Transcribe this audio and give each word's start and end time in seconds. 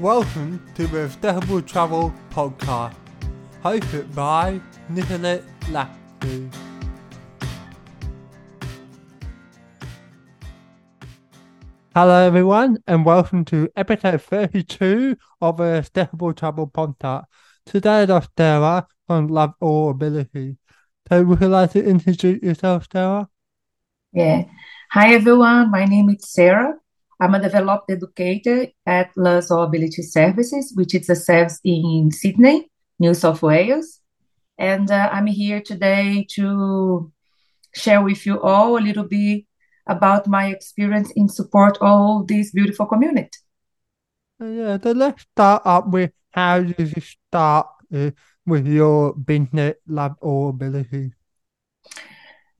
Welcome 0.00 0.66
to 0.76 0.86
the 0.86 1.10
Sustainable 1.10 1.60
Travel 1.60 2.14
Podcast, 2.30 2.94
hosted 3.62 4.14
by 4.14 4.58
Nicolette 4.88 5.44
Lafferty. 5.70 6.48
Hello, 11.94 12.26
everyone, 12.26 12.78
and 12.86 13.04
welcome 13.04 13.44
to 13.44 13.68
episode 13.76 14.22
32 14.22 15.16
of 15.42 15.58
the 15.58 15.82
Sustainable 15.82 16.32
Travel 16.32 16.68
Podcast. 16.68 17.24
Today, 17.66 18.04
I'm 18.04 18.22
Sara 18.38 18.86
from 19.06 19.28
Luz 19.28 19.50
All 19.60 19.90
Ability. 19.90 20.56
So, 21.10 21.24
would 21.24 21.42
you 21.42 21.48
like 21.48 21.72
to 21.72 21.84
introduce 21.84 22.42
yourself, 22.42 22.86
Sara? 22.90 23.28
Yeah. 24.14 24.44
Hi, 24.92 25.12
everyone. 25.12 25.70
My 25.70 25.84
name 25.84 26.08
is 26.08 26.26
Sara. 26.26 26.79
I'm 27.20 27.34
a 27.34 27.40
developed 27.40 27.90
educator 27.90 28.68
at 28.86 29.10
Luz 29.14 29.50
Ability 29.50 30.02
Services, 30.02 30.72
which 30.74 30.94
is 30.94 31.10
a 31.10 31.14
service 31.14 31.60
in 31.62 32.10
Sydney, 32.10 32.70
New 32.98 33.12
South 33.12 33.42
Wales. 33.42 34.00
And 34.56 34.90
uh, 34.90 35.10
I'm 35.12 35.26
here 35.26 35.60
today 35.60 36.26
to 36.36 37.12
share 37.74 38.00
with 38.02 38.24
you 38.24 38.40
all 38.40 38.78
a 38.78 38.80
little 38.80 39.04
bit 39.04 39.44
about 39.86 40.28
my 40.28 40.46
experience 40.46 41.10
in 41.14 41.28
support 41.28 41.76
all 41.82 42.24
this 42.24 42.52
beautiful 42.52 42.86
community. 42.86 43.38
Yeah, 44.40 44.78
so 44.82 44.92
let's 44.92 45.22
start 45.22 45.62
up 45.66 45.88
with 45.88 46.12
how 46.30 46.60
did 46.60 46.96
you 46.96 47.02
start 47.02 47.66
uh, 47.94 48.12
with 48.46 48.66
your 48.66 49.12
business 49.12 49.74
lab 49.86 50.14
or 50.20 50.50
ability? 50.50 51.12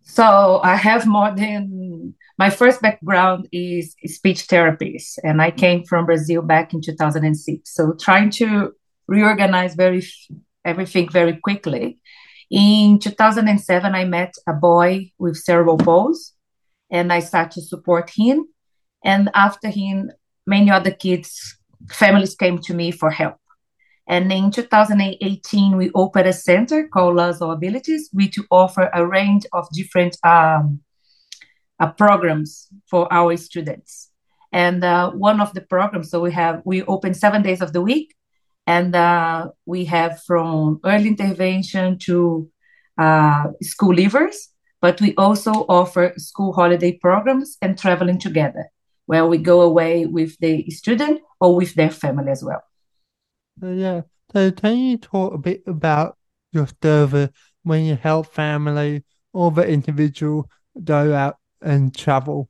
So 0.03 0.61
I 0.63 0.75
have 0.77 1.07
more 1.07 1.35
than 1.35 2.15
my 2.41 2.49
first 2.49 2.81
background 2.81 3.47
is 3.53 3.95
speech 4.07 4.49
therapies, 4.49 5.19
and 5.23 5.43
I 5.43 5.51
came 5.51 5.85
from 5.85 6.07
Brazil 6.07 6.41
back 6.41 6.73
in 6.73 6.81
2006. 6.81 7.75
So 7.75 7.93
trying 8.01 8.31
to 8.41 8.73
reorganize 9.07 9.75
very 9.75 10.03
everything 10.65 11.11
very 11.11 11.37
quickly. 11.37 12.01
In 12.51 12.99
2007, 12.99 13.95
I 13.95 14.07
met 14.07 14.33
a 14.49 14.55
boy 14.55 15.13
with 15.19 15.37
cerebral 15.37 15.77
palsy, 15.77 16.33
and 16.91 17.13
I 17.13 17.21
started 17.21 17.61
to 17.61 17.61
support 17.61 18.09
him. 18.09 18.47
And 19.05 19.31
after 19.35 19.69
him, 19.69 20.11
many 20.47 20.71
other 20.71 20.93
kids, 20.93 21.59
families 21.91 22.35
came 22.35 22.57
to 22.61 22.73
me 22.73 22.91
for 22.91 23.11
help. 23.11 23.37
And 24.09 24.33
in 24.33 24.51
2018, 24.51 25.77
we 25.77 25.91
opened 25.95 26.27
a 26.27 26.33
center 26.33 26.89
called 26.89 27.17
Luz 27.17 27.43
Abilities, 27.43 28.09
which 28.15 28.39
offer 28.51 28.89
a 28.95 29.07
range 29.07 29.45
of 29.53 29.69
different 29.75 30.17
um, 30.25 30.81
uh, 31.81 31.91
programs 31.93 32.69
for 32.89 33.13
our 33.13 33.37
students. 33.37 34.11
And 34.53 34.85
uh, 34.85 35.11
one 35.11 35.41
of 35.41 35.55
the 35.55 35.63
programs, 35.63 36.11
so 36.11 36.21
we 36.21 36.33
have, 36.33 36.63
we 36.65 36.83
open 36.83 37.15
seven 37.15 37.43
days 37.43 37.61
of 37.61 37.73
the 37.73 37.81
week, 37.81 38.15
and 38.67 38.95
uh, 38.95 39.49
we 39.65 39.87
have 39.87 40.23
from 40.23 40.81
early 40.85 41.09
intervention 41.09 41.99
to 42.01 42.51
uh, 42.99 43.47
school 43.63 43.95
leavers, 43.95 44.37
but 44.81 45.01
we 45.01 45.15
also 45.17 45.53
offer 45.69 46.13
school 46.17 46.53
holiday 46.53 46.93
programs 46.93 47.57
and 47.63 47.79
traveling 47.79 48.19
together, 48.19 48.67
where 49.07 49.27
we 49.27 49.39
go 49.39 49.63
away 49.63 50.07
with 50.07 50.37
the 50.41 50.69
student 50.71 51.21
or 51.41 51.57
with 51.57 51.75
their 51.75 51.91
family 51.91 52.31
as 52.31 52.45
well. 52.45 52.63
Yeah. 53.63 54.03
So 54.33 54.51
can 54.53 54.79
you 54.79 54.99
talk 54.99 55.35
a 55.35 55.39
bit 55.39 55.63
about 55.67 56.17
your 56.53 56.69
service 56.83 57.31
when 57.63 57.85
you 57.85 57.97
help 57.97 58.27
family 58.27 59.05
or 59.33 59.51
the 59.51 59.67
individual 59.67 60.49
go 60.83 61.15
out 61.15 61.40
and 61.63 61.95
travel? 61.95 62.49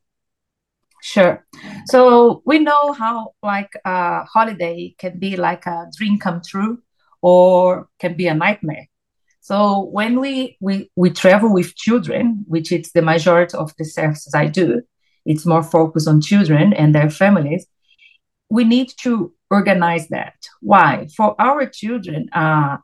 Sure. 1.01 1.45
So 1.87 2.43
we 2.45 2.59
know 2.59 2.93
how 2.93 3.33
like 3.41 3.71
a 3.85 4.23
holiday 4.25 4.95
can 4.99 5.17
be 5.19 5.35
like 5.35 5.65
a 5.65 5.87
dream 5.97 6.19
come 6.19 6.41
true 6.45 6.79
or 7.21 7.89
can 7.99 8.15
be 8.15 8.27
a 8.27 8.35
nightmare. 8.35 8.87
So 9.41 9.89
when 9.91 10.19
we 10.19 10.57
we 10.61 10.91
we 10.95 11.09
travel 11.09 11.51
with 11.51 11.75
children, 11.75 12.45
which 12.47 12.71
is 12.71 12.91
the 12.91 13.01
majority 13.01 13.57
of 13.57 13.73
the 13.77 13.85
services 13.85 14.35
I 14.35 14.45
do, 14.45 14.83
it's 15.25 15.45
more 15.45 15.63
focused 15.63 16.07
on 16.07 16.21
children 16.21 16.73
and 16.73 16.93
their 16.93 17.09
families. 17.09 17.65
We 18.49 18.63
need 18.63 18.93
to 19.01 19.33
organize 19.49 20.07
that. 20.09 20.35
Why? 20.61 21.07
For 21.17 21.35
our 21.41 21.65
children, 21.65 22.29
uh, 22.33 22.77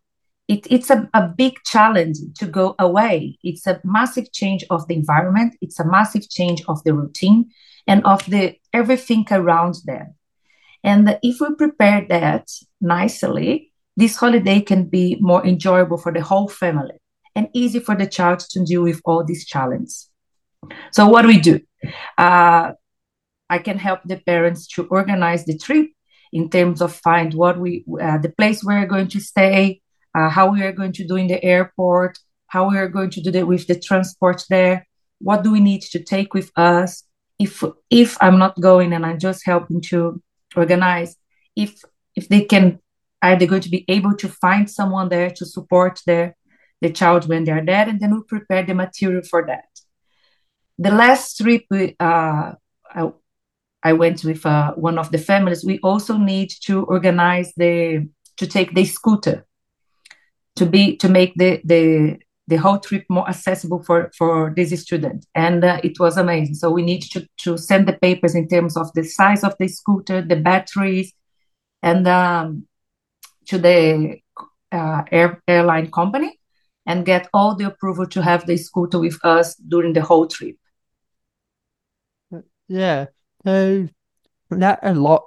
it, 0.48 0.66
it's 0.72 0.90
a, 0.90 1.10
a 1.14 1.28
big 1.28 1.56
challenge 1.66 2.18
to 2.40 2.46
go 2.46 2.76
away. 2.80 3.38
It's 3.44 3.68
a 3.68 3.82
massive 3.84 4.32
change 4.32 4.64
of 4.70 4.88
the 4.88 4.96
environment. 4.96 5.56
It's 5.62 5.80
a 5.80 5.86
massive 5.86 6.30
change 6.30 6.64
of 6.68 6.84
the 6.84 6.94
routine 6.94 7.52
and 7.86 8.06
of 8.06 8.26
the 8.26 8.56
everything 8.74 9.26
around 9.32 9.76
them. 9.86 10.16
And 10.84 11.20
if 11.22 11.42
we 11.42 11.54
prepare 11.56 12.06
that 12.10 12.50
nicely, 12.80 13.74
this 13.98 14.16
holiday 14.16 14.62
can 14.62 14.86
be 14.86 15.18
more 15.20 15.46
enjoyable 15.46 15.98
for 15.98 16.14
the 16.14 16.22
whole 16.22 16.48
family 16.48 17.00
and 17.36 17.50
easy 17.54 17.80
for 17.80 17.96
the 17.96 18.08
child 18.08 18.40
to 18.40 18.64
deal 18.64 18.84
with 18.84 19.02
all 19.04 19.24
these 19.26 19.46
challenges. 19.46 20.10
So, 20.92 21.08
what 21.08 21.24
do 21.24 21.28
we 21.28 21.40
do? 21.40 21.60
Uh, 22.18 22.74
I 23.50 23.60
can 23.60 23.78
help 23.78 24.02
the 24.06 24.18
parents 24.18 24.68
to 24.76 24.86
organize 24.88 25.46
the 25.46 25.58
trip 25.58 25.90
in 26.32 26.50
terms 26.50 26.82
of 26.82 26.94
find 26.94 27.34
what 27.34 27.60
we, 27.60 27.84
uh, 28.02 28.18
the 28.18 28.30
place 28.30 28.64
we're 28.64 28.86
going 28.86 29.08
to 29.10 29.20
stay, 29.20 29.82
uh, 30.18 30.30
how 30.30 30.52
we 30.52 30.64
are 30.64 30.72
going 30.72 30.94
to 30.94 31.06
do 31.06 31.16
in 31.16 31.28
the 31.28 31.44
airport, 31.44 32.18
how 32.48 32.70
we 32.70 32.78
are 32.78 32.88
going 32.88 33.12
to 33.12 33.22
do 33.22 33.30
that 33.32 33.46
with 33.46 33.68
the 33.68 33.80
transport 33.80 34.44
there, 34.50 34.88
what 35.20 35.44
do 35.44 35.52
we 35.52 35.60
need 35.60 35.82
to 35.82 36.04
take 36.04 36.34
with 36.34 36.52
us. 36.56 37.04
If 37.38 37.64
if 37.92 38.18
I'm 38.20 38.40
not 38.40 38.60
going 38.60 38.94
and 38.94 39.06
I'm 39.06 39.20
just 39.20 39.46
helping 39.46 39.82
to 39.90 40.22
organize, 40.56 41.16
if 41.56 41.84
if 42.16 42.28
they 42.30 42.46
can 42.46 42.80
are 43.22 43.36
they 43.38 43.46
going 43.46 43.62
to 43.62 43.70
be 43.70 43.86
able 43.88 44.16
to 44.16 44.28
find 44.28 44.70
someone 44.70 45.10
there 45.10 45.30
to 45.30 45.46
support 45.46 46.02
their 46.08 46.36
the 46.82 46.92
child 46.92 47.28
when 47.28 47.44
they're 47.44 47.66
there 47.66 47.88
and 47.90 48.00
then 48.00 48.16
we 48.16 48.22
prepare 48.24 48.64
the 48.64 48.74
material 48.74 49.24
for 49.24 49.46
that. 49.46 49.70
The 50.80 50.92
last 50.92 51.38
trip 51.38 51.66
uh, 52.00 52.54
I, 53.00 53.12
I, 53.84 53.94
went 53.94 54.24
with 54.24 54.46
uh, 54.46 54.74
one 54.76 55.00
of 55.00 55.12
the 55.12 55.18
families. 55.18 55.66
We 55.66 55.80
also 55.80 56.18
need 56.18 56.52
to 56.66 56.86
organize 56.86 57.52
the 57.58 58.08
to 58.38 58.46
take 58.46 58.76
the 58.76 58.86
scooter 58.86 59.47
to 60.58 60.66
be 60.66 60.96
to 60.98 61.10
make 61.10 61.34
the 61.36 61.62
the 61.64 62.18
the 62.50 62.56
whole 62.56 62.80
trip 62.80 63.06
more 63.10 63.28
accessible 63.28 63.84
for 63.84 64.12
for 64.18 64.54
this 64.56 64.82
student 64.82 65.26
and 65.36 65.64
uh, 65.64 65.80
it 65.84 66.00
was 66.00 66.18
amazing 66.18 66.56
so 66.56 66.72
we 66.72 66.82
need 66.82 67.02
to 67.02 67.28
to 67.38 67.58
send 67.58 67.88
the 67.88 67.94
papers 67.94 68.36
in 68.36 68.48
terms 68.48 68.78
of 68.78 68.92
the 68.94 69.04
size 69.04 69.44
of 69.44 69.54
the 69.60 69.68
scooter 69.68 70.22
the 70.22 70.36
batteries 70.36 71.14
and 71.84 72.08
um, 72.08 72.66
to 73.46 73.58
the 73.58 74.18
uh, 74.72 75.04
air, 75.12 75.42
airline 75.48 75.90
company 75.92 76.40
and 76.86 77.06
get 77.06 77.28
all 77.34 77.56
the 77.56 77.66
approval 77.66 78.06
to 78.08 78.22
have 78.22 78.46
the 78.46 78.58
scooter 78.58 79.00
with 79.00 79.18
us 79.24 79.56
during 79.56 79.94
the 79.94 80.02
whole 80.02 80.28
trip. 80.28 80.56
Yeah, 82.68 83.08
so 83.46 83.88
that 84.50 84.80
a 84.84 84.94
lot 84.94 85.24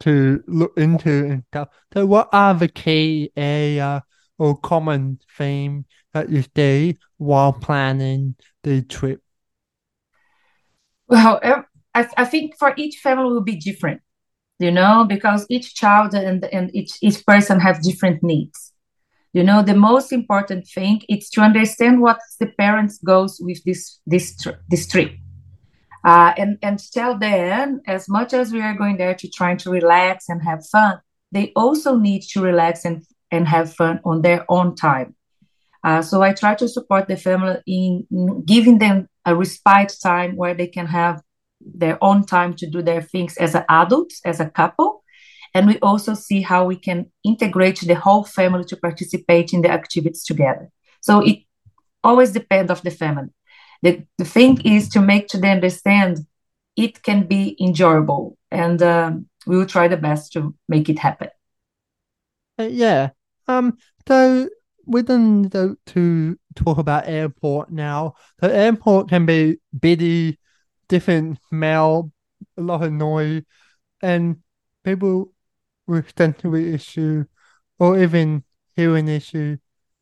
to 0.00 0.42
look 0.46 0.72
into 0.76 1.26
and 1.26 1.44
stuff. 1.48 1.68
So, 1.92 2.06
what 2.06 2.28
are 2.32 2.54
the 2.54 2.68
key 2.68 3.30
area 3.36 4.02
or 4.38 4.56
common 4.56 5.18
theme 5.36 5.84
that 6.12 6.28
you 6.28 6.44
see 6.56 6.98
while 7.18 7.52
planning 7.52 8.34
the 8.62 8.82
trip? 8.82 9.20
Well, 11.06 11.40
I, 11.94 12.08
I 12.16 12.24
think 12.24 12.56
for 12.58 12.74
each 12.76 12.96
family 12.96 13.32
will 13.32 13.42
be 13.42 13.56
different 13.56 14.00
you 14.58 14.70
know 14.70 15.04
because 15.08 15.46
each 15.48 15.74
child 15.74 16.14
and, 16.14 16.44
and 16.46 16.74
each, 16.74 16.92
each 17.02 17.24
person 17.26 17.60
have 17.60 17.82
different 17.82 18.22
needs 18.22 18.72
you 19.32 19.42
know 19.42 19.62
the 19.62 19.74
most 19.74 20.12
important 20.12 20.66
thing 20.66 21.00
is 21.08 21.28
to 21.30 21.40
understand 21.40 22.00
what 22.00 22.18
the 22.40 22.46
parents 22.46 22.98
goes 22.98 23.38
with 23.40 23.62
this 23.64 24.00
this 24.06 24.36
this 24.68 24.86
trip 24.86 25.12
uh, 26.04 26.32
and 26.36 26.58
and 26.62 26.78
tell 26.92 27.18
them 27.18 27.80
as 27.86 28.08
much 28.08 28.32
as 28.32 28.52
we 28.52 28.60
are 28.60 28.74
going 28.74 28.96
there 28.96 29.14
to 29.14 29.28
try 29.28 29.54
to 29.54 29.70
relax 29.70 30.28
and 30.28 30.42
have 30.42 30.64
fun 30.66 30.98
they 31.32 31.52
also 31.56 31.96
need 31.96 32.22
to 32.22 32.40
relax 32.40 32.84
and 32.84 33.04
and 33.34 33.48
have 33.48 33.74
fun 33.74 34.00
on 34.04 34.22
their 34.22 34.44
own 34.48 34.74
time 34.74 35.14
uh, 35.84 36.00
so 36.00 36.22
i 36.22 36.32
try 36.32 36.54
to 36.54 36.68
support 36.68 37.08
the 37.08 37.16
family 37.16 37.56
in, 37.66 38.06
in 38.10 38.44
giving 38.44 38.78
them 38.78 39.08
a 39.24 39.34
respite 39.34 39.92
time 40.02 40.36
where 40.36 40.54
they 40.54 40.66
can 40.66 40.86
have 40.86 41.22
their 41.60 42.02
own 42.02 42.24
time 42.24 42.54
to 42.54 42.68
do 42.68 42.82
their 42.82 43.02
things 43.02 43.36
as 43.38 43.56
adults, 43.68 44.20
as 44.24 44.40
a 44.40 44.50
couple. 44.50 45.02
And 45.54 45.66
we 45.66 45.78
also 45.78 46.14
see 46.14 46.42
how 46.42 46.66
we 46.66 46.76
can 46.76 47.10
integrate 47.24 47.80
the 47.80 47.94
whole 47.94 48.24
family 48.24 48.64
to 48.64 48.76
participate 48.76 49.52
in 49.52 49.62
the 49.62 49.70
activities 49.70 50.24
together. 50.24 50.70
So 51.00 51.20
it 51.20 51.38
always 52.02 52.32
depends 52.32 52.70
of 52.70 52.82
the 52.82 52.90
family. 52.90 53.28
The, 53.82 54.04
the 54.18 54.24
thing 54.24 54.60
is 54.62 54.88
to 54.90 55.00
make 55.00 55.28
to 55.28 55.38
them 55.38 55.56
understand 55.56 56.18
it 56.76 57.02
can 57.02 57.26
be 57.26 57.56
enjoyable 57.60 58.36
and 58.50 58.82
um, 58.82 59.28
we 59.46 59.56
will 59.56 59.66
try 59.66 59.86
the 59.86 59.96
best 59.96 60.32
to 60.32 60.54
make 60.68 60.88
it 60.88 60.98
happen. 60.98 61.28
Uh, 62.58 62.64
yeah. 62.64 63.10
Um. 63.48 63.78
So 64.06 64.48
within 64.86 65.42
the 65.42 65.76
to 65.86 66.38
talk 66.54 66.78
about 66.78 67.08
airport 67.08 67.70
now, 67.70 68.14
the 68.38 68.54
airport 68.54 69.08
can 69.08 69.26
be 69.26 69.58
busy 69.78 70.38
different 70.88 71.38
smell, 71.48 72.12
a 72.56 72.60
lot 72.62 72.82
of 72.82 72.92
noise, 72.92 73.42
and 74.02 74.36
people 74.84 75.32
with 75.86 76.12
sensory 76.16 76.74
issue 76.74 77.24
or 77.78 77.98
even 77.98 78.44
hearing 78.76 79.08
issue, 79.08 79.56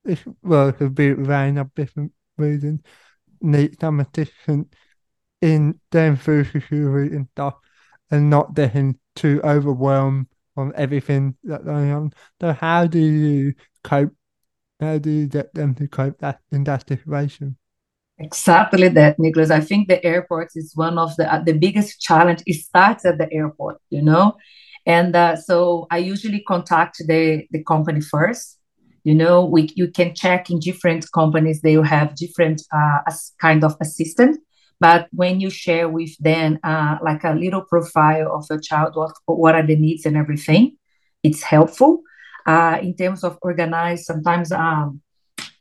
if, 0.05 0.27
well, 0.43 0.69
it 0.69 0.79
could 0.79 0.95
be 0.95 1.11
around 1.11 1.59
a 1.59 1.71
different 1.75 2.13
reason, 2.37 2.83
need 3.41 3.79
some 3.81 4.01
assistance 4.01 4.69
in 5.41 5.81
them 5.91 6.17
through 6.17 6.45
security 6.45 7.15
and 7.15 7.29
stuff 7.33 7.55
and 8.11 8.31
not 8.31 8.55
getting 8.55 8.99
too 9.17 9.41
overwhelmed 9.43 10.27
on 10.57 10.73
everything 10.77 11.37
that's 11.45 11.65
going 11.65 11.91
on. 11.91 12.13
So 12.41 12.53
how 12.53 12.87
do 12.87 12.99
you 12.99 13.55
cope? 13.85 14.13
How 14.81 14.99
do 14.99 15.11
you 15.11 15.27
get 15.27 15.55
them 15.55 15.75
to 15.77 15.87
cope 15.87 16.19
that 16.19 16.41
in 16.51 16.65
that 16.65 16.89
situation? 16.89 17.57
Exactly 18.19 18.89
that, 18.89 19.19
Nicholas. 19.19 19.51
I 19.51 19.61
think 19.61 19.89
the 19.89 20.05
airport 20.05 20.51
is 20.55 20.73
one 20.75 20.99
of 20.99 21.15
the 21.17 21.33
uh, 21.33 21.43
the 21.43 21.55
biggest 21.55 22.01
challenge. 22.01 22.43
It 22.47 22.55
starts 22.55 23.05
at 23.05 23.19
the 23.19 23.33
airport, 23.33 23.79
you 23.91 24.03
know, 24.03 24.37
and 24.87 25.15
uh, 25.17 25.37
so 25.37 25.87
I 25.91 25.99
usually 25.99 26.43
contact 26.43 26.99
the 27.07 27.47
the 27.51 27.65
company 27.65 28.01
first. 28.01 28.59
You 29.05 29.15
know, 29.15 29.45
we 29.45 29.71
you 29.75 29.91
can 29.91 30.15
check 30.15 30.51
in 30.51 30.61
different 30.61 31.11
companies; 31.13 31.63
they 31.63 31.73
have 31.73 32.15
different 32.15 32.63
uh, 32.73 32.99
kind 33.41 33.65
of 33.65 33.77
assistant. 33.81 34.39
But 34.87 35.03
when 35.21 35.35
you 35.43 35.51
share 35.65 35.87
with 35.99 36.13
them 36.19 36.59
uh, 36.71 36.95
like 37.09 37.23
a 37.25 37.35
little 37.45 37.65
profile 37.73 38.29
of 38.37 38.45
a 38.57 38.59
child, 38.69 38.91
what 38.99 39.13
what 39.27 39.55
are 39.59 39.67
the 39.71 39.77
needs 39.87 40.05
and 40.07 40.17
everything, 40.23 40.65
it's 41.23 41.43
helpful. 41.55 41.93
Uh, 42.53 42.77
in 42.87 42.93
terms 43.01 43.21
of 43.23 43.39
organize, 43.51 44.01
sometimes 44.11 44.49
um, 44.51 45.01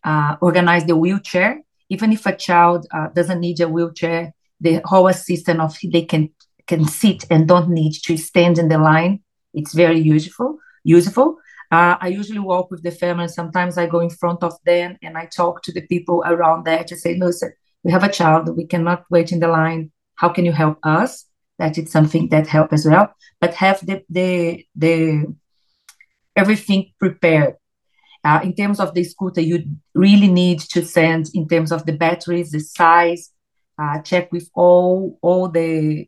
uh, 0.09 0.31
organize 0.41 0.85
the 0.85 0.97
wheelchair 1.03 1.51
even 1.91 2.13
if 2.13 2.25
a 2.25 2.35
child 2.35 2.87
uh, 2.93 3.09
doesn't 3.09 3.41
need 3.41 3.59
a 3.59 3.67
wheelchair, 3.67 4.33
the 4.61 4.81
whole 4.85 5.07
assistant 5.07 5.59
of 5.59 5.77
they 5.91 6.05
can 6.05 6.29
can 6.65 6.85
sit 6.85 7.25
and 7.29 7.49
don't 7.49 7.69
need 7.69 7.93
to 8.07 8.15
stand 8.17 8.57
in 8.57 8.69
the 8.69 8.77
line. 8.77 9.19
It's 9.53 9.73
very 9.73 9.99
useful. 9.99 10.57
Useful. 10.85 11.37
Uh, 11.69 11.95
I 11.99 12.07
usually 12.07 12.39
walk 12.39 12.71
with 12.71 12.81
the 12.81 12.91
family. 12.91 13.27
Sometimes 13.27 13.77
I 13.77 13.87
go 13.87 13.99
in 13.99 14.09
front 14.09 14.41
of 14.41 14.53
them 14.65 14.97
and 15.03 15.17
I 15.17 15.25
talk 15.25 15.63
to 15.63 15.73
the 15.73 15.85
people 15.93 16.23
around 16.25 16.63
there 16.63 16.83
to 16.85 16.95
say, 16.95 17.17
"Listen, 17.17 17.51
we 17.83 17.91
have 17.91 18.03
a 18.03 18.11
child. 18.11 18.55
We 18.55 18.65
cannot 18.65 19.05
wait 19.09 19.31
in 19.31 19.39
the 19.39 19.47
line. 19.47 19.91
How 20.15 20.29
can 20.29 20.45
you 20.45 20.51
help 20.51 20.77
us?" 20.83 21.25
That 21.59 21.77
is 21.77 21.91
something 21.91 22.29
that 22.29 22.47
help 22.47 22.73
as 22.73 22.85
well. 22.85 23.13
But 23.39 23.55
have 23.55 23.85
the 23.85 24.03
the 24.09 24.65
the 24.75 25.25
everything 26.35 26.91
prepared 26.99 27.55
uh, 28.23 28.39
in 28.43 28.55
terms 28.55 28.79
of 28.79 28.93
the 28.93 29.03
scooter, 29.03 29.41
you 29.41 29.63
really 29.95 30.27
need 30.27 30.59
to 30.59 30.85
send 30.85 31.27
in 31.33 31.47
terms 31.47 31.71
of 31.71 31.85
the 31.85 31.93
batteries, 31.93 32.51
the 32.51 32.59
size, 32.59 33.31
uh, 33.81 33.99
check 34.01 34.31
with 34.31 34.49
all 34.53 35.17
all 35.21 35.49
the 35.49 36.07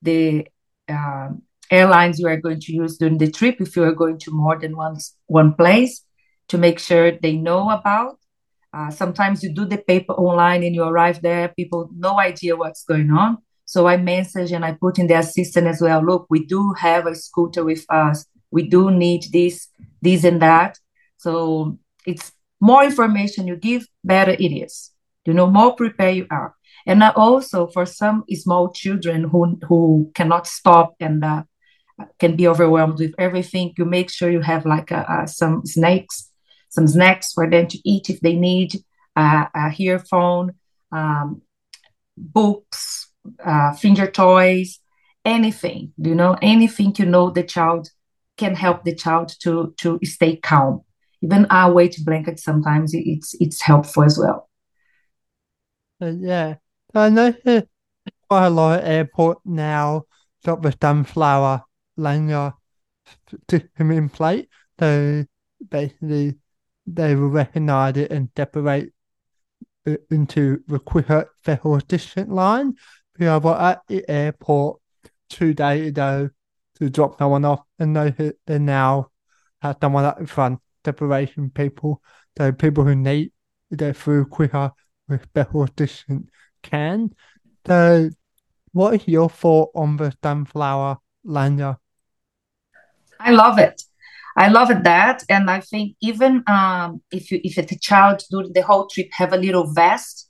the 0.00 0.46
uh, 0.88 1.28
airlines 1.70 2.18
you 2.18 2.28
are 2.28 2.36
going 2.36 2.60
to 2.60 2.72
use 2.72 2.96
during 2.96 3.18
the 3.18 3.30
trip 3.30 3.60
if 3.60 3.76
you 3.76 3.84
are 3.84 3.92
going 3.92 4.18
to 4.18 4.30
more 4.30 4.58
than 4.58 4.76
one 4.76 4.96
one 5.26 5.54
place 5.54 6.04
to 6.48 6.56
make 6.56 6.78
sure 6.78 7.12
they 7.12 7.36
know 7.36 7.68
about. 7.70 8.18
Uh, 8.74 8.90
sometimes 8.90 9.42
you 9.42 9.50
do 9.54 9.64
the 9.64 9.78
paper 9.78 10.14
online 10.14 10.64
and 10.64 10.74
you 10.74 10.82
arrive 10.82 11.22
there, 11.22 11.48
people 11.48 11.88
no 11.96 12.18
idea 12.18 12.56
what's 12.56 12.84
going 12.84 13.10
on. 13.10 13.38
So 13.66 13.86
I 13.86 13.96
message 13.96 14.52
and 14.52 14.64
I 14.64 14.72
put 14.72 14.98
in 14.98 15.06
the 15.06 15.18
assistant 15.18 15.66
as 15.66 15.80
well. 15.80 16.04
Look, 16.04 16.26
we 16.28 16.44
do 16.44 16.74
have 16.78 17.06
a 17.06 17.14
scooter 17.14 17.64
with 17.64 17.84
us. 17.88 18.26
We 18.50 18.68
do 18.68 18.90
need 18.90 19.26
this, 19.32 19.68
this 20.02 20.24
and 20.24 20.42
that. 20.42 20.78
So 21.18 21.78
it's 22.04 22.32
more 22.60 22.84
information 22.84 23.46
you 23.46 23.56
give, 23.56 23.86
better 24.02 24.32
it 24.32 24.52
is. 24.52 24.90
You 25.24 25.34
know, 25.34 25.46
more 25.46 25.74
prepared 25.74 26.16
you 26.16 26.26
are. 26.30 26.54
And 26.86 27.02
also 27.02 27.68
for 27.68 27.86
some 27.86 28.24
small 28.34 28.70
children 28.72 29.24
who 29.24 29.58
who 29.68 30.10
cannot 30.14 30.46
stop 30.46 30.94
and 31.00 31.24
uh, 31.24 31.44
can 32.18 32.36
be 32.36 32.46
overwhelmed 32.46 32.98
with 32.98 33.14
everything, 33.18 33.72
you 33.78 33.86
make 33.86 34.10
sure 34.10 34.30
you 34.30 34.42
have 34.42 34.66
like 34.66 34.90
some 35.26 35.64
snacks, 35.64 36.30
some 36.74 36.86
snacks 36.86 37.32
for 37.32 37.48
them 37.48 37.66
to 37.68 37.78
eat 37.88 38.10
if 38.10 38.20
they 38.20 38.34
need 38.34 38.76
uh, 39.16 39.46
a 39.54 39.72
earphone, 39.78 40.52
um, 40.92 41.42
books, 42.16 43.12
uh, 43.44 43.72
finger 43.72 44.10
toys, 44.10 44.80
anything. 45.24 45.92
You 45.96 46.14
know, 46.14 46.36
anything 46.42 46.94
you 46.98 47.06
know 47.06 47.30
the 47.30 47.42
child 47.42 47.88
can 48.36 48.54
help 48.54 48.84
the 48.84 48.94
child 48.94 49.32
to 49.40 49.74
to 49.78 49.98
stay 50.02 50.36
calm 50.36 50.82
even 51.24 51.46
our 51.48 51.72
weight 51.72 51.96
blanket 52.04 52.38
sometimes 52.38 52.92
it's 52.94 53.34
it's 53.40 53.62
helpful 53.62 54.04
as 54.04 54.18
well. 54.18 54.50
Uh, 56.02 56.12
yeah, 56.18 56.56
I 56.94 57.08
know 57.08 57.32
quite 58.28 58.46
a 58.46 58.50
lot 58.50 58.80
of 58.80 58.86
airport 58.86 59.38
now 59.44 60.04
got 60.44 60.60
the 60.60 60.76
sunflower 60.80 61.62
to 61.96 62.52
system 63.48 63.90
in 63.90 64.08
place. 64.10 64.46
So 64.78 65.24
basically, 65.66 66.36
they 66.86 67.14
will 67.14 67.28
recognize 67.28 67.96
it 67.96 68.10
and 68.10 68.28
separate 68.36 68.92
it 69.86 70.00
uh, 70.10 70.14
into 70.14 70.62
the 70.66 70.78
quicker, 70.78 71.30
faster, 71.42 71.78
distant 71.86 72.30
line. 72.30 72.74
We 73.18 73.26
are 73.26 73.60
at 73.60 73.82
the 73.88 74.04
airport 74.08 74.80
two 75.28 75.54
days 75.54 75.88
ago 75.88 76.30
to 76.78 76.90
drop 76.90 77.18
someone 77.18 77.44
off, 77.44 77.62
and 77.78 77.94
that 77.96 78.36
they 78.46 78.58
now 78.58 79.10
have 79.62 79.76
someone 79.80 80.04
at 80.04 80.18
the 80.18 80.26
front 80.26 80.60
separation 80.84 81.50
people, 81.50 82.02
so 82.36 82.52
people 82.52 82.84
who 82.84 82.94
need 82.94 83.32
to 83.70 83.76
go 83.76 83.92
through 83.92 84.26
quicker 84.26 84.72
with 85.08 85.32
better 85.32 85.66
distance 85.76 86.28
can. 86.62 87.14
So, 87.66 88.10
what 88.72 88.94
is 88.94 89.08
your 89.08 89.30
thought 89.30 89.70
on 89.74 89.96
the 89.96 90.12
sunflower 90.22 90.98
lanyard? 91.24 91.76
I 93.20 93.30
love 93.30 93.58
it. 93.58 93.82
I 94.36 94.48
love 94.48 94.68
that, 94.82 95.22
and 95.28 95.48
I 95.48 95.60
think 95.60 95.96
even 96.02 96.42
um, 96.48 97.02
if 97.12 97.30
you 97.30 97.40
if 97.44 97.56
a 97.56 97.78
child 97.78 98.22
during 98.30 98.52
the 98.52 98.62
whole 98.62 98.88
trip 98.88 99.08
have 99.12 99.32
a 99.32 99.36
little 99.36 99.72
vest, 99.72 100.28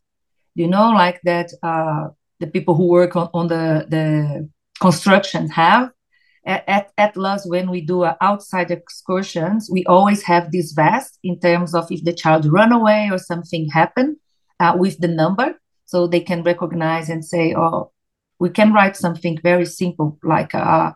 you 0.54 0.68
know, 0.68 0.90
like 0.90 1.20
that, 1.24 1.50
uh, 1.62 2.08
the 2.38 2.46
people 2.46 2.74
who 2.74 2.88
work 2.88 3.16
on, 3.16 3.30
on 3.32 3.48
the 3.48 3.86
the 3.88 4.48
construction 4.78 5.48
have, 5.48 5.90
at 6.44 6.64
at 6.68 6.92
Atlas, 6.98 7.46
when 7.46 7.70
we 7.70 7.80
do 7.80 8.04
outside 8.20 8.70
excursions, 8.70 9.70
we 9.72 9.84
always 9.86 10.22
have 10.24 10.52
this 10.52 10.72
vest 10.72 11.18
in 11.22 11.40
terms 11.40 11.74
of 11.74 11.90
if 11.90 12.04
the 12.04 12.12
child 12.12 12.44
run 12.44 12.72
away 12.72 13.08
or 13.10 13.18
something 13.18 13.70
happen 13.70 14.16
uh, 14.60 14.76
with 14.78 14.98
the 15.00 15.08
number, 15.08 15.54
so 15.86 16.06
they 16.06 16.20
can 16.20 16.42
recognize 16.42 17.08
and 17.08 17.24
say, 17.24 17.54
"Oh, 17.56 17.92
we 18.38 18.50
can 18.50 18.74
write 18.74 18.96
something 18.96 19.38
very 19.42 19.64
simple 19.64 20.18
like 20.22 20.54
uh, 20.54 20.92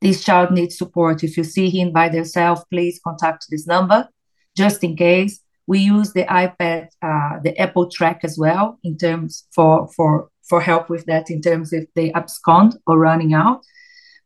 this 0.00 0.24
child 0.24 0.50
needs 0.50 0.78
support. 0.78 1.24
If 1.24 1.36
you 1.36 1.44
see 1.44 1.70
him 1.70 1.92
by 1.92 2.08
themselves, 2.08 2.64
please 2.70 3.00
contact 3.02 3.46
this 3.50 3.66
number, 3.66 4.08
just 4.56 4.82
in 4.84 4.96
case." 4.96 5.40
We 5.68 5.80
use 5.80 6.12
the 6.12 6.24
iPad, 6.24 6.90
uh, 7.02 7.40
the 7.42 7.58
Apple 7.58 7.90
Track 7.90 8.20
as 8.22 8.38
well 8.38 8.78
in 8.84 8.96
terms 8.96 9.48
for 9.52 9.88
for 9.96 10.28
for 10.48 10.60
help 10.60 10.88
with 10.88 11.04
that 11.06 11.28
in 11.28 11.40
terms 11.40 11.72
if 11.72 11.86
they 11.94 12.12
abscond 12.12 12.76
or 12.86 12.98
running 12.98 13.34
out. 13.34 13.64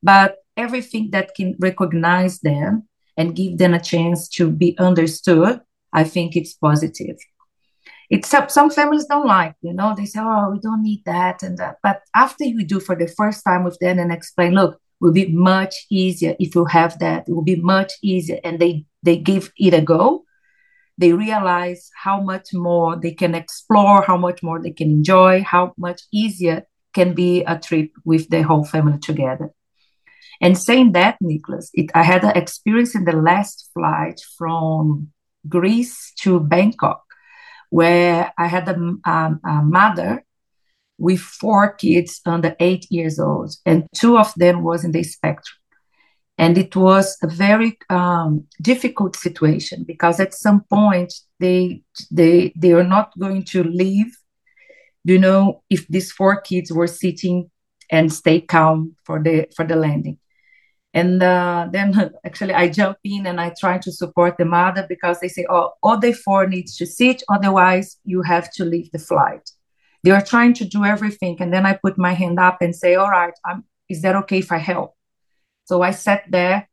But 0.02 0.36
everything 0.56 1.10
that 1.12 1.34
can 1.34 1.56
recognize 1.58 2.40
them 2.40 2.88
and 3.16 3.36
give 3.36 3.58
them 3.58 3.74
a 3.74 3.80
chance 3.80 4.28
to 4.28 4.50
be 4.50 4.76
understood, 4.78 5.60
I 5.92 6.04
think 6.04 6.36
it's 6.36 6.54
positive. 6.54 7.16
It's 8.10 8.28
some 8.28 8.70
families 8.70 9.06
don't 9.06 9.26
like, 9.26 9.54
you 9.62 9.72
know, 9.72 9.94
they 9.96 10.04
say, 10.04 10.20
oh, 10.20 10.50
we 10.50 10.58
don't 10.58 10.82
need 10.82 11.02
that 11.06 11.42
and 11.42 11.56
that. 11.58 11.76
But 11.82 12.02
after 12.14 12.44
you 12.44 12.64
do 12.66 12.80
for 12.80 12.96
the 12.96 13.06
first 13.06 13.44
time 13.44 13.62
with 13.62 13.78
them 13.78 13.98
and 13.98 14.12
explain, 14.12 14.54
look, 14.54 14.80
will 15.00 15.12
be 15.12 15.26
much 15.32 15.86
easier 15.90 16.36
if 16.38 16.54
you 16.54 16.64
have 16.66 16.98
that. 16.98 17.28
It 17.28 17.32
will 17.32 17.42
be 17.42 17.56
much 17.56 17.92
easier. 18.02 18.38
And 18.44 18.58
they 18.58 18.84
they 19.02 19.16
give 19.16 19.52
it 19.56 19.74
a 19.74 19.80
go. 19.80 20.24
They 20.98 21.12
realize 21.14 21.90
how 21.94 22.20
much 22.20 22.52
more 22.52 22.96
they 22.96 23.12
can 23.12 23.34
explore, 23.34 24.02
how 24.02 24.18
much 24.18 24.42
more 24.42 24.60
they 24.60 24.72
can 24.72 24.90
enjoy, 24.90 25.42
how 25.42 25.72
much 25.78 26.02
easier 26.12 26.66
can 26.92 27.14
be 27.14 27.42
a 27.44 27.58
trip 27.58 27.92
with 28.04 28.28
the 28.28 28.42
whole 28.42 28.64
family 28.64 28.98
together. 28.98 29.50
And 30.42 30.58
saying 30.58 30.92
that, 30.92 31.16
Nicholas, 31.20 31.70
it, 31.72 31.90
I 31.94 32.02
had 32.02 32.24
an 32.24 32.36
experience 32.36 32.94
in 32.94 33.04
the 33.04 33.12
last 33.12 33.70
flight 33.72 34.20
from 34.36 35.08
Greece 35.48 36.12
to 36.20 36.40
Bangkok, 36.40 37.02
where 37.70 38.32
I 38.36 38.46
had 38.46 38.68
a, 38.68 38.74
um, 38.74 39.40
a 39.44 39.62
mother 39.62 40.24
with 41.00 41.20
four 41.20 41.72
kids 41.72 42.20
under 42.26 42.54
eight 42.60 42.86
years 42.90 43.18
old, 43.18 43.56
and 43.66 43.86
two 43.94 44.18
of 44.18 44.32
them 44.36 44.62
was 44.62 44.84
in 44.84 44.92
the 44.92 45.02
spectrum. 45.02 45.56
And 46.38 46.56
it 46.56 46.76
was 46.76 47.18
a 47.22 47.26
very 47.26 47.76
um, 47.90 48.46
difficult 48.62 49.16
situation 49.16 49.84
because 49.84 50.20
at 50.20 50.32
some 50.34 50.62
point 50.70 51.12
they 51.38 51.82
they 52.10 52.52
they 52.56 52.72
are 52.72 52.84
not 52.96 53.18
going 53.18 53.44
to 53.46 53.64
leave. 53.64 54.16
You 55.04 55.18
know, 55.18 55.62
if 55.68 55.88
these 55.88 56.12
four 56.12 56.40
kids 56.40 56.70
were 56.72 56.86
sitting 56.86 57.50
and 57.90 58.12
stay 58.12 58.40
calm 58.40 58.96
for 59.04 59.22
the 59.22 59.48
for 59.56 59.66
the 59.66 59.76
landing 59.76 60.18
and 60.92 61.22
uh, 61.22 61.68
then 61.70 62.12
actually 62.24 62.54
I 62.54 62.68
jump 62.68 62.98
in 63.04 63.26
and 63.26 63.40
I 63.40 63.52
try 63.58 63.78
to 63.78 63.92
support 63.92 64.36
the 64.38 64.44
mother 64.44 64.86
because 64.88 65.20
they 65.20 65.28
say, 65.28 65.46
oh, 65.48 65.72
all 65.82 65.98
the 65.98 66.12
four 66.12 66.46
needs 66.46 66.76
to 66.76 66.86
sit, 66.86 67.22
otherwise 67.28 67.96
you 68.04 68.22
have 68.22 68.50
to 68.54 68.64
leave 68.64 68.90
the 68.92 68.98
flight. 68.98 69.50
They 70.02 70.10
are 70.10 70.22
trying 70.24 70.54
to 70.54 70.64
do 70.64 70.84
everything. 70.84 71.36
And 71.40 71.52
then 71.52 71.66
I 71.66 71.74
put 71.74 71.98
my 71.98 72.12
hand 72.14 72.38
up 72.38 72.58
and 72.60 72.74
say, 72.74 72.94
all 72.96 73.10
right, 73.10 73.34
I'm, 73.44 73.64
is 73.88 74.02
that 74.02 74.16
okay 74.16 74.38
if 74.38 74.52
I 74.52 74.58
help? 74.58 74.94
So 75.64 75.82
I 75.82 75.92
sat 75.92 76.24
there 76.30 76.68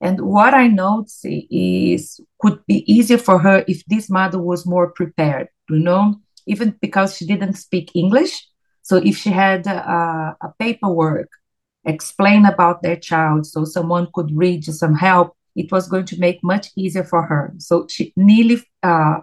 And 0.00 0.20
what 0.22 0.54
I 0.54 0.66
noticed 0.66 1.26
is 1.26 2.20
could 2.40 2.64
be 2.66 2.90
easier 2.90 3.18
for 3.18 3.38
her 3.38 3.64
if 3.68 3.84
this 3.86 4.08
mother 4.08 4.38
was 4.38 4.66
more 4.66 4.90
prepared, 4.92 5.48
you 5.68 5.78
know, 5.78 6.16
even 6.46 6.76
because 6.80 7.16
she 7.16 7.26
didn't 7.26 7.54
speak 7.54 7.94
English. 7.94 8.46
So 8.82 8.96
if 8.96 9.18
she 9.18 9.30
had 9.30 9.66
a, 9.66 10.36
a 10.40 10.54
paperwork 10.58 11.28
explain 11.84 12.46
about 12.46 12.82
their 12.82 12.96
child 12.96 13.46
so 13.46 13.64
someone 13.64 14.08
could 14.14 14.30
read 14.34 14.64
some 14.64 14.94
help, 14.94 15.36
it 15.54 15.70
was 15.70 15.86
going 15.88 16.06
to 16.06 16.18
make 16.18 16.42
much 16.42 16.68
easier 16.76 17.04
for 17.04 17.22
her. 17.22 17.52
So 17.58 17.86
she 17.88 18.12
nearly 18.16 18.62
uh, 18.82 19.18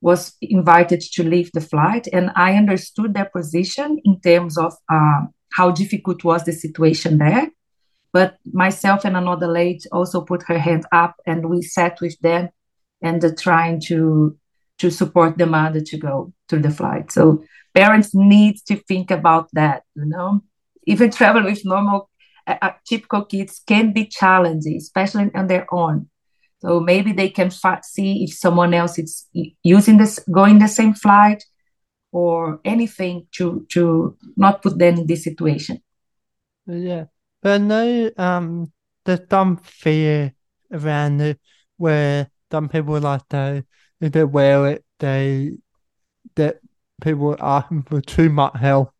was 0.00 0.36
invited 0.40 1.00
to 1.00 1.24
leave 1.24 1.50
the 1.52 1.60
flight, 1.60 2.06
and 2.12 2.30
I 2.36 2.54
understood 2.54 3.14
their 3.14 3.30
position 3.34 3.98
in 4.04 4.20
terms 4.20 4.56
of 4.56 4.74
uh, 4.88 5.22
how 5.52 5.70
difficult 5.70 6.24
was 6.24 6.44
the 6.44 6.52
situation 6.52 7.18
there. 7.18 7.48
But 8.12 8.36
myself 8.52 9.04
and 9.04 9.16
another 9.16 9.48
lady 9.48 9.80
also 9.92 10.20
put 10.22 10.44
her 10.44 10.58
hand 10.58 10.86
up, 10.92 11.16
and 11.26 11.48
we 11.50 11.62
sat 11.62 12.00
with 12.00 12.18
them 12.20 12.48
and 13.02 13.24
uh, 13.24 13.30
trying 13.38 13.80
to 13.82 14.36
to 14.78 14.90
support 14.90 15.36
the 15.36 15.46
mother 15.46 15.80
to 15.80 15.98
go 15.98 16.32
through 16.48 16.62
the 16.62 16.70
flight. 16.70 17.10
So 17.10 17.42
parents 17.74 18.14
need 18.14 18.58
to 18.68 18.76
think 18.76 19.10
about 19.10 19.48
that. 19.52 19.82
You 19.96 20.06
know, 20.06 20.42
even 20.86 21.10
travel 21.10 21.42
with 21.44 21.64
normal 21.64 22.08
uh, 22.46 22.56
uh 22.62 22.72
typical 22.86 23.24
kids 23.24 23.60
can 23.66 23.92
be 23.92 24.06
challenging, 24.06 24.76
especially 24.76 25.30
on 25.34 25.48
their 25.48 25.66
own. 25.72 26.08
So 26.60 26.80
maybe 26.80 27.12
they 27.12 27.28
can 27.28 27.50
see 27.50 28.24
if 28.24 28.34
someone 28.34 28.74
else 28.74 28.98
is 28.98 29.26
using 29.62 29.96
this, 29.96 30.18
going 30.30 30.58
the 30.58 30.68
same 30.68 30.94
flight, 30.94 31.44
or 32.10 32.60
anything 32.64 33.26
to 33.32 33.66
to 33.70 34.16
not 34.36 34.62
put 34.62 34.78
them 34.78 34.98
in 34.98 35.06
this 35.06 35.24
situation. 35.24 35.80
Yeah, 36.66 37.04
but 37.42 37.60
no, 37.60 38.10
um, 38.16 38.72
there's 39.04 39.20
some 39.30 39.56
fear 39.58 40.34
around 40.72 41.20
it 41.20 41.40
where 41.76 42.30
some 42.50 42.68
people 42.68 42.98
like 43.00 43.28
to 43.28 43.64
if 44.00 44.12
they 44.12 44.24
wear 44.24 44.66
it, 44.68 44.84
they 44.98 45.52
that 46.36 46.58
people 47.02 47.36
are 47.38 47.62
asking 47.62 47.82
for 47.82 48.00
too 48.00 48.30
much 48.30 48.56
help 48.56 48.92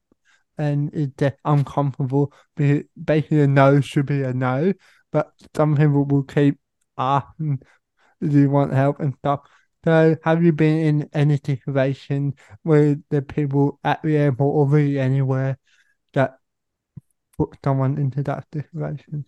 and 0.56 0.90
it's 0.92 1.36
uncomfortable. 1.44 2.32
Basically, 2.56 3.40
a 3.40 3.46
no 3.46 3.80
should 3.80 4.06
be 4.06 4.22
a 4.22 4.32
no, 4.32 4.72
but 5.12 5.32
some 5.56 5.76
people 5.76 6.04
will 6.04 6.24
keep 6.24 6.58
asking, 6.98 7.60
"Do 8.20 8.40
you 8.40 8.50
want 8.50 8.72
help?" 8.72 9.00
and 9.00 9.14
stuff. 9.18 9.40
So, 9.84 10.16
have 10.24 10.42
you 10.44 10.52
been 10.52 10.78
in 10.80 11.10
any 11.12 11.38
situation 11.38 12.34
where 12.62 12.96
the 13.10 13.22
people 13.22 13.80
at 13.84 14.02
the 14.02 14.16
airport 14.16 14.56
or 14.56 14.66
really 14.68 14.98
anywhere 14.98 15.58
that 16.14 16.38
put 17.38 17.56
someone 17.64 17.98
into 17.98 18.22
that 18.24 18.46
situation? 18.52 19.24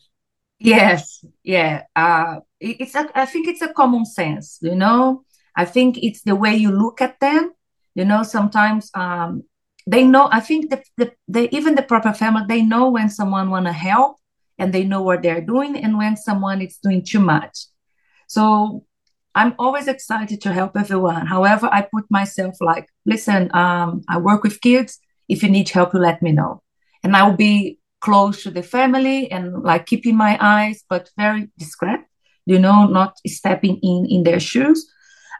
Yes, 0.59 1.25
yeah. 1.43 1.85
Uh, 1.97 2.41
it's 2.61 2.95
a, 2.95 3.09
I 3.15 3.25
think 3.25 3.49
it's 3.49 3.63
a 3.63 3.73
common 3.73 4.05
sense, 4.05 4.59
you 4.61 4.75
know. 4.75 5.25
I 5.57 5.65
think 5.65 5.99
it's 6.03 6.23
the 6.23 6.37
way 6.37 6.55
you 6.55 6.71
look 6.71 7.01
at 7.01 7.19
them. 7.21 7.53
You 7.95 8.05
know, 8.05 8.23
sometimes 8.23 8.91
um, 8.95 9.45
they 9.87 10.05
know. 10.05 10.29
I 10.31 10.41
think 10.41 10.71
that 10.71 10.85
the, 10.97 11.13
the 11.29 11.55
even 11.55 11.75
the 11.75 11.83
proper 11.83 12.13
family 12.13 12.45
they 12.47 12.63
know 12.63 12.91
when 12.91 13.09
someone 13.09 13.51
want 13.51 13.67
to 13.67 13.73
help 13.73 14.20
and 14.61 14.73
they 14.73 14.85
know 14.85 15.03
what 15.03 15.23
they're 15.23 15.41
doing, 15.41 15.77
and 15.83 15.99
when 15.99 16.17
someone 16.17 16.61
is 16.63 16.79
doing 16.83 17.03
too 17.03 17.21
much. 17.21 17.67
So 18.29 18.85
I'm 19.35 19.55
always 19.59 19.89
excited 19.89 20.41
to 20.43 20.53
help 20.53 20.77
everyone. 20.77 21.27
However, 21.27 21.69
I 21.73 21.83
put 21.83 22.05
myself 22.11 22.55
like, 22.61 22.87
listen, 23.05 23.51
um, 23.55 24.03
I 24.09 24.19
work 24.19 24.43
with 24.45 24.61
kids. 24.61 24.99
If 25.29 25.43
you 25.43 25.51
need 25.51 25.69
help, 25.69 25.95
you 25.95 26.01
let 26.01 26.23
me 26.23 26.33
know, 26.33 26.63
and 27.03 27.17
I'll 27.17 27.37
be 27.37 27.79
close 28.01 28.43
to 28.43 28.51
the 28.51 28.63
family 28.63 29.31
and 29.31 29.63
like 29.63 29.87
keeping 29.87 30.17
my 30.17 30.39
eyes, 30.41 30.85
but 30.89 31.11
very 31.17 31.51
discreet. 31.59 32.01
You 32.47 32.59
know, 32.59 32.87
not 32.87 33.19
stepping 33.27 33.77
in 33.83 34.07
in 34.07 34.23
their 34.23 34.41
shoes. 34.41 34.91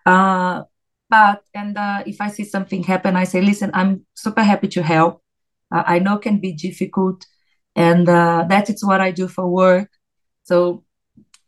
Uh, 0.07 0.63
but 1.09 1.43
and 1.55 1.77
uh, 1.77 2.03
if 2.07 2.21
I 2.21 2.29
see 2.29 2.45
something 2.45 2.85
happen, 2.85 3.17
I 3.17 3.25
say, 3.25 3.41
listen, 3.41 3.71
I'm 3.75 4.07
super 4.15 4.43
happy 4.43 4.69
to 4.69 4.83
help. 4.83 5.23
Uh, 5.75 5.83
I 5.87 5.99
know 5.99 6.19
can 6.19 6.39
be 6.39 6.53
difficult, 6.53 7.27
and 7.81 8.09
uh, 8.09 8.45
that 8.49 8.71
is 8.71 8.85
what 8.85 9.01
I 9.01 9.11
do 9.11 9.29
for 9.29 9.47
work. 9.49 9.91
So 10.45 10.85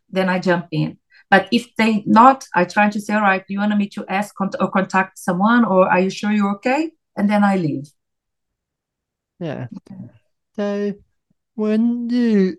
then 0.09 0.29
I 0.29 0.39
jump 0.39 0.67
in. 0.71 0.97
But 1.29 1.47
if 1.51 1.75
they 1.77 2.03
not, 2.05 2.45
I 2.53 2.65
try 2.65 2.89
to 2.89 2.99
say, 3.01 3.13
all 3.13 3.21
right, 3.21 3.43
do 3.45 3.53
you 3.53 3.59
want 3.59 3.75
me 3.77 3.89
to 3.89 4.05
ask 4.07 4.35
or 4.39 4.71
contact 4.71 5.17
someone, 5.17 5.65
or 5.65 5.89
are 5.89 5.99
you 5.99 6.09
sure 6.09 6.31
you're 6.31 6.55
okay? 6.55 6.91
And 7.17 7.29
then 7.29 7.43
I 7.43 7.55
leave. 7.57 7.87
Yeah. 9.39 9.67
So 10.55 10.93
when 11.55 12.09
you 12.09 12.57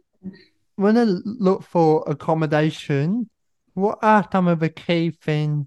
when 0.77 0.99
I 0.99 1.05
look 1.05 1.63
for 1.63 2.03
accommodation, 2.07 3.31
what 3.75 3.99
are 4.03 4.29
some 4.33 4.49
of 4.49 4.59
the 4.59 4.69
key 4.69 5.11
things 5.11 5.67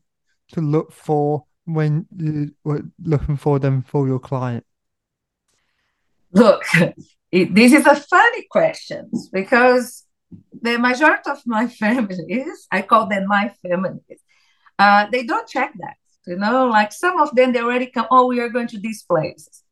to 0.51 0.61
look 0.61 0.91
for 0.91 1.45
when 1.65 2.07
you 2.15 2.51
were 2.63 2.83
looking 3.03 3.37
for 3.37 3.59
them 3.59 3.83
for 3.83 4.07
your 4.07 4.19
client? 4.19 4.65
Look, 6.33 6.63
it, 7.31 7.53
this 7.53 7.73
is 7.73 7.85
a 7.85 7.95
funny 7.95 8.45
question 8.49 9.11
because 9.33 10.05
the 10.61 10.77
majority 10.77 11.29
of 11.29 11.41
my 11.45 11.67
families, 11.83 12.67
I 12.71 12.81
call 12.81 13.07
them 13.07 13.27
my 13.27 13.51
families, 13.61 14.21
uh, 14.79 15.07
they 15.11 15.23
don't 15.23 15.47
check 15.47 15.73
that. 15.79 15.95
You 16.25 16.35
know, 16.35 16.67
like 16.67 16.91
some 16.91 17.19
of 17.19 17.33
them, 17.35 17.53
they 17.53 17.61
already 17.61 17.87
come, 17.87 18.07
oh, 18.11 18.27
we 18.27 18.41
are 18.41 18.49
going 18.49 18.67
to 18.67 18.79
these 18.79 19.03
places. 19.03 19.63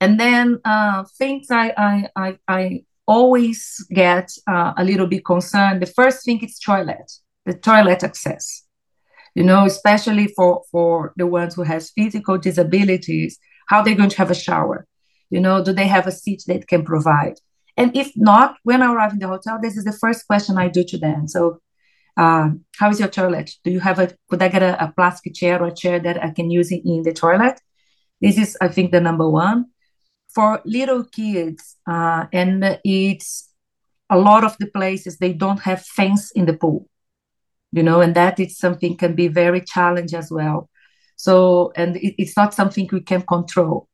And 0.00 0.20
then 0.20 0.60
uh, 0.64 1.04
things 1.16 1.50
I, 1.50 1.72
I, 1.76 2.08
I, 2.14 2.38
I 2.46 2.84
always 3.06 3.84
get 3.90 4.30
uh, 4.46 4.74
a 4.76 4.84
little 4.84 5.06
bit 5.06 5.24
concerned. 5.24 5.80
The 5.80 5.86
first 5.86 6.24
thing 6.24 6.44
is 6.44 6.58
toilet, 6.58 7.10
the 7.46 7.54
toilet 7.54 8.04
access. 8.04 8.64
You 9.34 9.44
know, 9.44 9.64
especially 9.64 10.28
for, 10.28 10.62
for 10.70 11.14
the 11.16 11.26
ones 11.26 11.54
who 11.54 11.62
has 11.62 11.90
physical 11.90 12.38
disabilities, 12.38 13.38
how 13.68 13.82
they're 13.82 13.94
going 13.94 14.10
to 14.10 14.18
have 14.18 14.30
a 14.30 14.34
shower. 14.34 14.86
You 15.30 15.40
know, 15.40 15.62
do 15.62 15.72
they 15.72 15.86
have 15.86 16.06
a 16.06 16.12
seat 16.12 16.44
that 16.46 16.68
can 16.68 16.84
provide? 16.84 17.34
And 17.76 17.96
if 17.96 18.12
not, 18.16 18.56
when 18.64 18.82
I 18.82 18.92
arrive 18.92 19.12
in 19.12 19.18
the 19.20 19.28
hotel, 19.28 19.58
this 19.60 19.76
is 19.76 19.84
the 19.84 19.92
first 19.92 20.26
question 20.26 20.58
I 20.58 20.68
do 20.68 20.82
to 20.84 20.98
them. 20.98 21.28
So, 21.28 21.60
uh, 22.16 22.50
how 22.76 22.90
is 22.90 22.98
your 22.98 23.08
toilet? 23.08 23.52
Do 23.62 23.70
you 23.70 23.78
have 23.78 24.00
a, 24.00 24.12
could 24.28 24.42
I 24.42 24.48
get 24.48 24.62
a, 24.62 24.84
a, 24.84 24.92
plastic 24.96 25.34
chair 25.34 25.62
or 25.62 25.68
a 25.68 25.74
chair 25.74 26.00
that 26.00 26.22
I 26.22 26.30
can 26.30 26.50
use 26.50 26.72
in 26.72 27.02
the 27.04 27.12
toilet? 27.12 27.60
This 28.20 28.36
is, 28.36 28.56
I 28.60 28.66
think, 28.66 28.90
the 28.90 29.00
number 29.00 29.30
one. 29.30 29.66
For 30.34 30.60
little 30.64 31.04
kids, 31.04 31.76
uh, 31.88 32.26
and 32.32 32.80
it's 32.84 33.48
a 34.10 34.18
lot 34.18 34.42
of 34.42 34.56
the 34.58 34.66
places, 34.66 35.18
they 35.18 35.32
don't 35.32 35.60
have 35.60 35.84
fence 35.84 36.32
in 36.32 36.46
the 36.46 36.54
pool, 36.54 36.88
you 37.72 37.82
know, 37.82 38.00
and 38.00 38.14
that 38.14 38.40
is 38.40 38.58
something 38.58 38.96
can 38.96 39.14
be 39.14 39.28
very 39.28 39.60
challenging 39.60 40.18
as 40.18 40.30
well. 40.30 40.68
So, 41.16 41.72
and 41.76 41.96
it, 41.96 42.14
it's 42.18 42.36
not 42.36 42.54
something 42.54 42.88
we 42.90 43.00
can 43.00 43.22
control. 43.22 43.88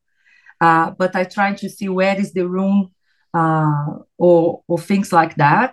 Uh, 0.64 0.86
but 1.00 1.10
I 1.20 1.24
try 1.36 1.48
to 1.62 1.68
see 1.76 1.88
where 1.98 2.16
is 2.24 2.32
the 2.32 2.46
room 2.56 2.78
uh, 3.40 3.86
or 4.26 4.62
or 4.70 4.78
things 4.90 5.08
like 5.18 5.34
that. 5.44 5.72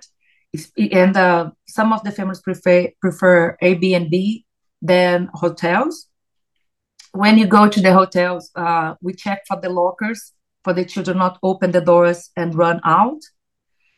And 1.01 1.15
uh, 1.15 1.51
some 1.77 1.89
of 1.95 2.03
the 2.03 2.11
families 2.11 2.41
prefer 2.41 2.79
prefer 3.03 3.37
Airbnb 3.65 4.15
than 4.91 5.29
hotels. 5.43 5.95
When 7.23 7.37
you 7.39 7.47
go 7.57 7.63
to 7.75 7.81
the 7.85 7.93
hotels, 7.93 8.43
uh, 8.55 8.89
we 9.05 9.11
check 9.13 9.39
for 9.47 9.57
the 9.63 9.69
lockers 9.81 10.21
for 10.63 10.73
the 10.73 10.85
children 10.85 11.17
not 11.17 11.39
open 11.41 11.71
the 11.71 11.81
doors 11.81 12.29
and 12.35 12.55
run 12.55 12.79
out. 12.83 13.21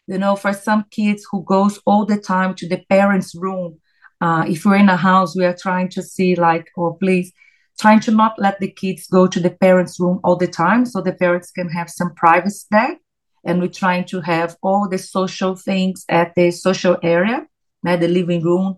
You 0.07 0.17
know, 0.17 0.35
for 0.35 0.53
some 0.53 0.85
kids 0.91 1.25
who 1.29 1.43
goes 1.43 1.79
all 1.85 2.05
the 2.05 2.19
time 2.33 2.55
to 2.55 2.67
the 2.67 2.81
parents' 2.89 3.35
room, 3.35 3.79
uh, 4.21 4.43
if 4.47 4.65
we're 4.65 4.83
in 4.85 4.89
a 4.89 4.97
house, 4.97 5.35
we 5.35 5.45
are 5.45 5.57
trying 5.65 5.89
to 5.95 6.01
see 6.01 6.35
like, 6.35 6.67
oh 6.77 6.93
please, 7.01 7.31
trying 7.79 7.99
to 8.01 8.11
not 8.11 8.33
let 8.37 8.59
the 8.59 8.71
kids 8.71 9.07
go 9.07 9.27
to 9.27 9.39
the 9.39 9.49
parents' 9.49 9.99
room 9.99 10.19
all 10.23 10.35
the 10.35 10.47
time, 10.47 10.85
so 10.85 11.01
the 11.01 11.13
parents 11.13 11.51
can 11.51 11.69
have 11.69 11.89
some 11.89 12.13
privacy 12.15 12.65
there. 12.71 12.97
And 13.45 13.59
we're 13.59 13.67
trying 13.67 14.05
to 14.05 14.21
have 14.21 14.55
all 14.61 14.87
the 14.87 14.97
social 14.97 15.55
things 15.55 16.05
at 16.07 16.33
the 16.35 16.51
social 16.51 16.97
area, 17.03 17.45
at 17.85 17.99
the 17.99 18.07
living 18.07 18.41
room 18.41 18.77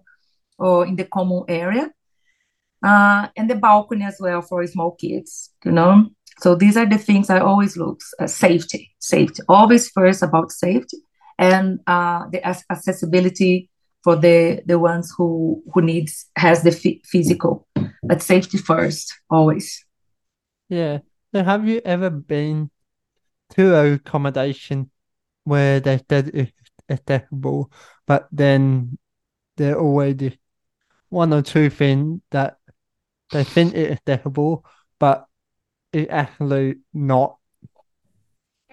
or 0.58 0.88
in 0.88 0.96
the 0.96 1.06
common 1.06 1.44
area, 1.48 1.92
uh, 2.84 3.28
and 3.38 3.50
the 3.50 3.56
balcony 3.56 4.06
as 4.06 4.18
well 4.20 4.42
for 4.42 4.66
small 4.66 4.92
kids, 4.92 5.52
you 5.64 5.72
know. 5.72 6.08
So 6.40 6.56
these 6.56 6.78
are 6.78 6.86
the 6.86 6.98
things 6.98 7.30
I 7.30 7.40
always 7.40 7.78
look 7.78 8.02
uh, 8.20 8.28
safety, 8.28 8.94
safety, 9.00 9.42
always 9.48 9.90
first 9.90 10.24
about 10.24 10.52
safety 10.52 10.98
and 11.38 11.80
uh, 11.88 12.28
the 12.32 12.46
accessibility 12.72 13.70
for 14.04 14.16
the 14.16 14.62
the 14.66 14.80
ones 14.80 15.14
who 15.18 15.64
who 15.74 15.82
needs 15.82 16.28
has 16.36 16.64
the 16.64 16.72
f- 16.72 17.02
physical, 17.06 17.68
but 18.08 18.22
safety 18.22 18.58
first 18.58 19.14
always. 19.30 19.86
Yeah. 20.70 21.00
So 21.34 21.44
have 21.44 21.68
you 21.68 21.82
ever 21.84 22.10
been 22.10 22.70
to 23.52 23.76
a 23.76 23.94
accommodation 23.94 24.90
where 25.44 25.80
they 25.80 26.00
said 26.10 26.32
it's 26.34 26.52
accessible, 26.90 27.72
but 28.06 28.28
then 28.32 28.98
there 29.58 29.78
already 29.80 30.40
one 31.10 31.34
or 31.34 31.42
two 31.42 31.70
things 31.70 32.22
that 32.32 32.58
they 33.32 33.44
think 33.44 33.74
it's 33.74 34.02
accessible, 34.08 34.66
but 35.00 35.26
it's 35.94 36.12
actually 36.12 36.76
not. 36.94 37.38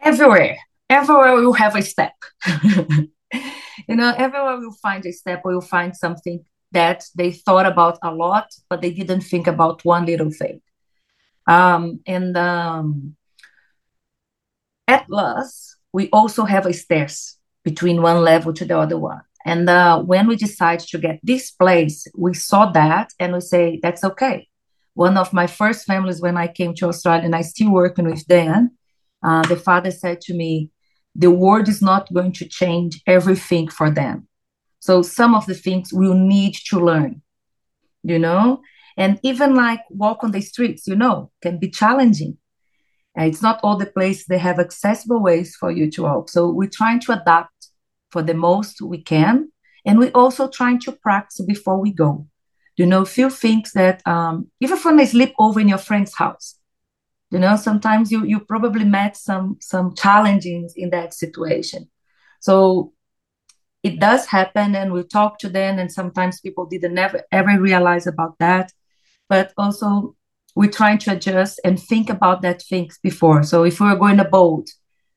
Everywhere, 0.02 0.56
everywhere 0.88 1.40
you 1.40 1.52
have 1.52 1.76
a 1.76 1.82
step. 1.82 2.14
you 2.52 3.96
know, 3.96 4.14
everywhere 4.16 4.56
will 4.58 4.76
find 4.82 5.04
a 5.06 5.12
step 5.12 5.42
or 5.44 5.52
you'll 5.52 5.60
find 5.60 5.96
something 5.96 6.44
that 6.72 7.04
they 7.14 7.32
thought 7.32 7.66
about 7.66 7.98
a 8.02 8.12
lot, 8.14 8.52
but 8.68 8.80
they 8.82 8.92
didn't 8.92 9.22
think 9.22 9.46
about 9.46 9.84
one 9.84 10.06
little 10.06 10.30
thing. 10.30 10.60
Um, 11.46 12.00
and 12.06 12.36
um, 12.36 13.16
Atlas, 14.86 15.76
we 15.92 16.08
also 16.10 16.44
have 16.44 16.66
a 16.66 16.72
stairs 16.72 17.38
between 17.64 18.02
one 18.02 18.22
level 18.22 18.52
to 18.54 18.64
the 18.64 18.78
other 18.78 18.98
one. 18.98 19.22
And 19.44 19.68
uh, 19.68 20.00
when 20.02 20.28
we 20.28 20.36
decided 20.36 20.86
to 20.88 20.98
get 20.98 21.20
this 21.22 21.50
place, 21.50 22.06
we 22.16 22.34
saw 22.34 22.70
that 22.72 23.10
and 23.18 23.32
we 23.32 23.40
say, 23.40 23.80
that's 23.82 24.04
okay. 24.04 24.48
One 24.94 25.16
of 25.16 25.32
my 25.32 25.46
first 25.46 25.86
families 25.86 26.20
when 26.20 26.36
I 26.36 26.48
came 26.48 26.74
to 26.74 26.88
Australia 26.88 27.24
and 27.24 27.34
I 27.34 27.40
still 27.42 27.70
working 27.70 28.08
with 28.08 28.26
Dan, 28.26 28.72
uh, 29.22 29.42
the 29.42 29.56
father 29.56 29.90
said 29.90 30.20
to 30.22 30.34
me, 30.34 30.70
the 31.14 31.30
world 31.30 31.68
is 31.68 31.82
not 31.82 32.12
going 32.12 32.32
to 32.32 32.48
change 32.48 33.02
everything 33.06 33.68
for 33.68 33.90
them. 33.90 34.28
So 34.82 35.00
some 35.00 35.36
of 35.36 35.46
the 35.46 35.54
things 35.54 35.92
we'll 35.92 36.14
need 36.14 36.54
to 36.70 36.80
learn, 36.80 37.22
you 38.02 38.18
know? 38.18 38.62
And 38.96 39.20
even 39.22 39.54
like 39.54 39.78
walk 39.90 40.24
on 40.24 40.32
the 40.32 40.40
streets, 40.40 40.88
you 40.88 40.96
know, 40.96 41.30
can 41.40 41.60
be 41.60 41.70
challenging. 41.70 42.36
It's 43.14 43.40
not 43.40 43.60
all 43.62 43.76
the 43.76 43.86
places 43.86 44.26
they 44.26 44.38
have 44.38 44.58
accessible 44.58 45.22
ways 45.22 45.54
for 45.54 45.70
you 45.70 45.88
to 45.92 46.02
walk. 46.02 46.30
So 46.30 46.50
we're 46.50 46.68
trying 46.68 46.98
to 47.02 47.12
adapt 47.12 47.68
for 48.10 48.22
the 48.22 48.34
most 48.34 48.82
we 48.82 49.00
can. 49.00 49.52
And 49.86 50.00
we're 50.00 50.16
also 50.16 50.48
trying 50.48 50.80
to 50.80 50.90
practice 50.90 51.46
before 51.46 51.80
we 51.80 51.92
go. 51.92 52.26
You 52.76 52.86
know, 52.86 53.04
few 53.04 53.30
things 53.30 53.70
that 53.74 54.04
um, 54.04 54.50
even 54.60 54.78
from 54.78 54.98
a 54.98 55.06
sleep 55.06 55.32
over 55.38 55.60
in 55.60 55.68
your 55.68 55.78
friend's 55.78 56.16
house, 56.16 56.58
you 57.30 57.38
know, 57.38 57.54
sometimes 57.54 58.10
you 58.10 58.24
you 58.24 58.40
probably 58.40 58.84
met 58.84 59.16
some 59.16 59.58
some 59.60 59.94
challenges 59.94 60.74
in 60.76 60.90
that 60.90 61.14
situation. 61.14 61.88
So 62.40 62.94
it 63.82 63.98
does 63.98 64.26
happen 64.26 64.74
and 64.76 64.92
we 64.92 65.02
talk 65.02 65.38
to 65.40 65.48
them 65.48 65.78
and 65.78 65.90
sometimes 65.90 66.40
people 66.40 66.66
didn't 66.66 66.98
ever 66.98 67.22
ever 67.32 67.60
realize 67.60 68.06
about 68.06 68.38
that. 68.38 68.72
But 69.28 69.52
also 69.56 70.16
we're 70.54 70.70
trying 70.70 70.98
to 70.98 71.12
adjust 71.12 71.60
and 71.64 71.80
think 71.80 72.10
about 72.10 72.42
that 72.42 72.62
things 72.62 72.98
before. 73.02 73.42
So 73.42 73.64
if 73.64 73.80
we're 73.80 73.96
going 73.96 74.20
a 74.20 74.28
boat, 74.28 74.68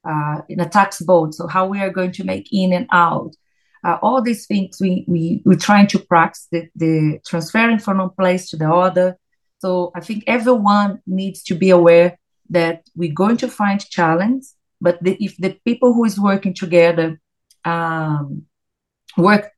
uh, 0.07 0.41
in 0.49 0.59
a 0.59 0.69
tax 0.69 1.01
boat, 1.01 1.33
so 1.33 1.47
how 1.47 1.67
we 1.67 1.79
are 1.79 1.89
going 1.89 2.11
to 2.13 2.23
make 2.23 2.47
in 2.51 2.73
and 2.73 2.87
out, 2.91 3.35
uh, 3.83 3.97
all 4.01 4.21
these 4.21 4.47
things 4.47 4.77
we 4.81 5.05
we 5.07 5.41
we're 5.45 5.57
trying 5.57 5.87
to 5.87 5.99
practice 5.99 6.47
the, 6.51 6.67
the 6.75 7.19
transferring 7.25 7.79
from 7.79 7.99
one 7.99 8.09
place 8.09 8.49
to 8.49 8.57
the 8.57 8.71
other. 8.71 9.17
So 9.59 9.91
I 9.95 9.99
think 9.99 10.23
everyone 10.25 11.01
needs 11.05 11.43
to 11.43 11.55
be 11.55 11.69
aware 11.69 12.17
that 12.49 12.83
we're 12.95 13.13
going 13.13 13.37
to 13.37 13.47
find 13.47 13.79
challenge, 13.89 14.45
but 14.81 15.01
the, 15.03 15.17
if 15.23 15.37
the 15.37 15.57
people 15.65 15.93
who 15.93 16.05
is 16.05 16.19
working 16.19 16.53
together 16.53 17.19
um, 17.63 18.45
work 19.17 19.51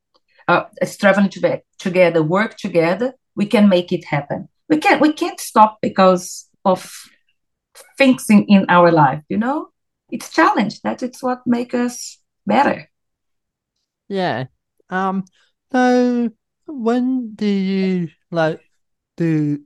uh, 0.47 0.63
traveling 0.99 1.29
to, 1.29 1.61
together 1.77 2.23
work 2.23 2.57
together, 2.57 3.13
we 3.35 3.45
can 3.45 3.69
make 3.69 3.91
it 3.91 4.05
happen. 4.05 4.47
We 4.69 4.77
can't 4.77 5.01
we 5.01 5.13
can't 5.13 5.39
stop 5.39 5.79
because 5.81 6.49
of 6.65 6.91
things 7.97 8.25
in, 8.29 8.43
in 8.45 8.65
our 8.69 8.91
life 8.91 9.23
you 9.29 9.37
know? 9.37 9.69
It's 10.09 10.29
challenge. 10.29 10.81
That 10.81 11.03
it's 11.03 11.21
what 11.21 11.41
make 11.45 11.73
us 11.73 12.19
better. 12.45 12.89
Yeah. 14.07 14.45
Um 14.89 15.25
so 15.71 16.29
when 16.65 17.35
do 17.35 17.45
you 17.45 18.09
like 18.31 18.61
do 19.17 19.59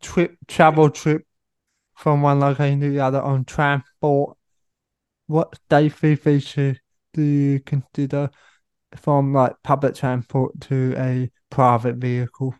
trip 0.00 0.36
travel 0.48 0.90
trip 0.90 1.24
from 1.94 2.22
one 2.22 2.40
location 2.40 2.80
to 2.80 2.90
the 2.90 3.00
other 3.00 3.22
on 3.22 3.44
transport? 3.44 4.36
What 5.28 5.58
safety 5.70 6.16
features 6.16 6.78
do 7.12 7.22
you 7.22 7.60
consider 7.60 8.30
from 8.94 9.32
like 9.32 9.56
public 9.62 9.94
transport 9.94 10.60
to 10.60 10.94
a 10.96 11.30
private 11.50 11.96
vehicle 11.96 12.54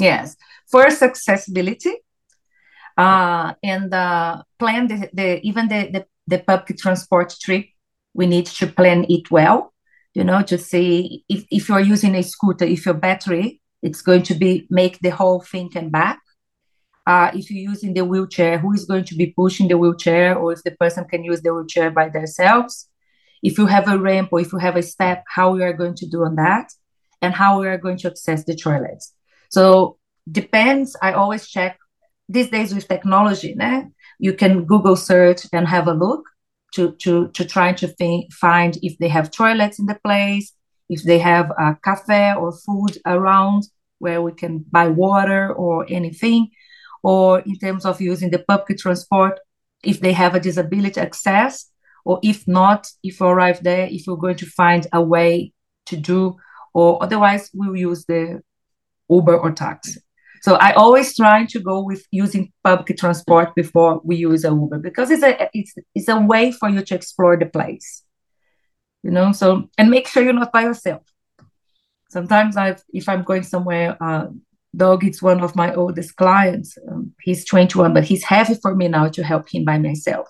Yes. 0.00 0.36
First, 0.66 1.02
accessibility. 1.02 1.94
Uh, 2.96 3.54
and 3.62 3.92
uh, 3.94 4.42
plan 4.58 4.88
the, 4.88 5.08
the 5.12 5.40
even 5.46 5.68
the, 5.68 5.90
the, 5.92 6.06
the 6.26 6.38
public 6.42 6.78
transport 6.78 7.34
trip. 7.40 7.66
We 8.14 8.26
need 8.26 8.46
to 8.46 8.66
plan 8.66 9.06
it 9.08 9.30
well, 9.30 9.72
you 10.14 10.24
know, 10.24 10.42
to 10.42 10.58
see 10.58 11.24
if, 11.28 11.44
if 11.50 11.68
you're 11.68 11.80
using 11.80 12.16
a 12.16 12.22
scooter, 12.22 12.64
if 12.64 12.84
your 12.84 12.94
battery, 12.94 13.60
it's 13.82 14.02
going 14.02 14.24
to 14.24 14.34
be 14.34 14.66
make 14.68 14.98
the 14.98 15.10
whole 15.10 15.40
thing 15.40 15.70
and 15.76 15.92
back. 15.92 16.18
Uh, 17.06 17.30
if 17.34 17.50
you're 17.50 17.70
using 17.70 17.94
the 17.94 18.04
wheelchair, 18.04 18.58
who 18.58 18.72
is 18.72 18.84
going 18.84 19.04
to 19.04 19.14
be 19.14 19.26
pushing 19.26 19.68
the 19.68 19.78
wheelchair, 19.78 20.36
or 20.36 20.52
if 20.52 20.62
the 20.64 20.72
person 20.72 21.04
can 21.04 21.22
use 21.22 21.40
the 21.40 21.54
wheelchair 21.54 21.90
by 21.90 22.08
themselves. 22.08 22.88
If 23.42 23.58
you 23.58 23.66
have 23.66 23.88
a 23.88 23.98
ramp 23.98 24.28
or 24.32 24.40
if 24.40 24.52
you 24.52 24.58
have 24.58 24.76
a 24.76 24.82
step, 24.82 25.24
how 25.26 25.52
we 25.52 25.62
are 25.62 25.72
going 25.72 25.94
to 25.96 26.06
do 26.06 26.24
on 26.24 26.36
that, 26.36 26.72
and 27.22 27.34
how 27.34 27.60
we 27.60 27.68
are 27.68 27.78
going 27.78 27.98
to 27.98 28.08
access 28.08 28.44
the 28.44 28.54
toilets. 28.54 29.14
So 29.50 29.98
depends. 30.30 30.96
I 31.02 31.12
always 31.12 31.48
check 31.48 31.78
these 32.28 32.50
days 32.50 32.74
with 32.74 32.88
technology. 32.88 33.54
Né? 33.54 33.90
You 34.18 34.32
can 34.34 34.64
Google 34.64 34.96
search 34.96 35.46
and 35.52 35.66
have 35.66 35.88
a 35.88 35.94
look 35.94 36.24
to 36.74 36.92
to 37.02 37.28
to 37.28 37.44
try 37.44 37.72
to 37.72 37.88
think, 37.88 38.32
find 38.32 38.78
if 38.82 38.96
they 38.98 39.08
have 39.08 39.30
toilets 39.30 39.78
in 39.78 39.86
the 39.86 39.98
place, 40.04 40.52
if 40.88 41.02
they 41.02 41.18
have 41.18 41.50
a 41.50 41.76
cafe 41.82 42.34
or 42.34 42.52
food 42.52 42.98
around 43.06 43.64
where 43.98 44.22
we 44.22 44.32
can 44.32 44.64
buy 44.70 44.88
water 44.88 45.52
or 45.52 45.84
anything, 45.88 46.50
or 47.02 47.40
in 47.40 47.56
terms 47.58 47.84
of 47.84 48.00
using 48.00 48.30
the 48.30 48.38
public 48.38 48.78
transport, 48.78 49.40
if 49.82 50.00
they 50.00 50.12
have 50.12 50.34
a 50.34 50.40
disability 50.40 51.00
access, 51.00 51.70
or 52.04 52.20
if 52.22 52.46
not, 52.46 52.86
if 53.02 53.20
you 53.20 53.26
arrive 53.26 53.62
there, 53.62 53.86
if 53.86 54.06
you're 54.06 54.16
going 54.16 54.36
to 54.36 54.46
find 54.46 54.86
a 54.92 55.02
way 55.02 55.52
to 55.86 55.96
do, 55.96 56.36
or 56.72 57.02
otherwise 57.02 57.50
we'll 57.52 57.76
use 57.76 58.04
the 58.06 58.42
Uber 59.08 59.36
or 59.36 59.52
taxi. 59.52 60.00
So 60.42 60.54
I 60.54 60.72
always 60.72 61.14
try 61.14 61.44
to 61.44 61.60
go 61.60 61.82
with 61.82 62.06
using 62.10 62.52
public 62.64 62.96
transport 62.96 63.54
before 63.54 64.00
we 64.02 64.16
use 64.16 64.44
a 64.44 64.48
Uber 64.48 64.78
because 64.78 65.10
it's 65.10 65.22
a 65.22 65.50
it's 65.52 65.74
it's 65.94 66.08
a 66.08 66.18
way 66.18 66.50
for 66.50 66.68
you 66.70 66.82
to 66.82 66.94
explore 66.94 67.36
the 67.36 67.46
place. 67.46 68.02
You 69.02 69.10
know, 69.10 69.32
so 69.32 69.68
and 69.76 69.90
make 69.90 70.06
sure 70.08 70.22
you're 70.22 70.32
not 70.32 70.52
by 70.52 70.62
yourself. 70.62 71.02
Sometimes 72.08 72.56
I 72.56 72.76
if 72.92 73.08
I'm 73.08 73.22
going 73.22 73.42
somewhere, 73.42 73.96
uh, 74.00 74.28
Doug 74.74 75.04
is 75.04 75.22
one 75.22 75.40
of 75.40 75.56
my 75.56 75.74
oldest 75.74 76.16
clients. 76.16 76.78
Um, 76.88 77.12
he's 77.20 77.44
21, 77.44 77.92
but 77.92 78.04
he's 78.04 78.24
heavy 78.24 78.54
for 78.54 78.74
me 78.74 78.88
now 78.88 79.08
to 79.08 79.22
help 79.22 79.52
him 79.52 79.64
by 79.64 79.78
myself. 79.78 80.28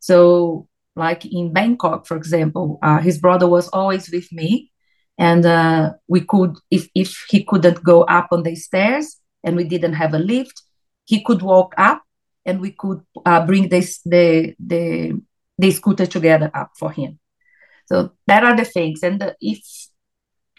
So 0.00 0.68
like 0.96 1.24
in 1.26 1.52
Bangkok, 1.52 2.06
for 2.06 2.16
example, 2.16 2.78
uh, 2.82 2.98
his 2.98 3.18
brother 3.18 3.48
was 3.48 3.68
always 3.68 4.10
with 4.10 4.30
me. 4.32 4.70
And 5.18 5.46
uh, 5.46 5.92
we 6.08 6.22
could 6.22 6.56
if 6.70 6.88
if 6.94 7.24
he 7.28 7.44
couldn't 7.44 7.84
go 7.84 8.02
up 8.02 8.28
on 8.32 8.42
the 8.42 8.56
stairs 8.56 9.20
and 9.44 9.54
we 9.56 9.64
didn't 9.64 9.92
have 9.94 10.12
a 10.12 10.18
lift 10.18 10.64
he 11.04 11.22
could 11.22 11.42
walk 11.42 11.74
up 11.76 12.02
and 12.46 12.60
we 12.60 12.72
could 12.72 13.00
uh, 13.24 13.44
bring 13.46 13.68
this 13.68 14.00
the 14.04 14.54
the 14.58 15.20
the 15.58 15.70
scooter 15.70 16.06
together 16.06 16.50
up 16.54 16.72
for 16.78 16.90
him. 16.90 17.18
So 17.86 18.12
that 18.26 18.44
are 18.44 18.56
the 18.56 18.64
things. 18.64 19.02
And 19.02 19.20
the, 19.20 19.36
if 19.40 19.60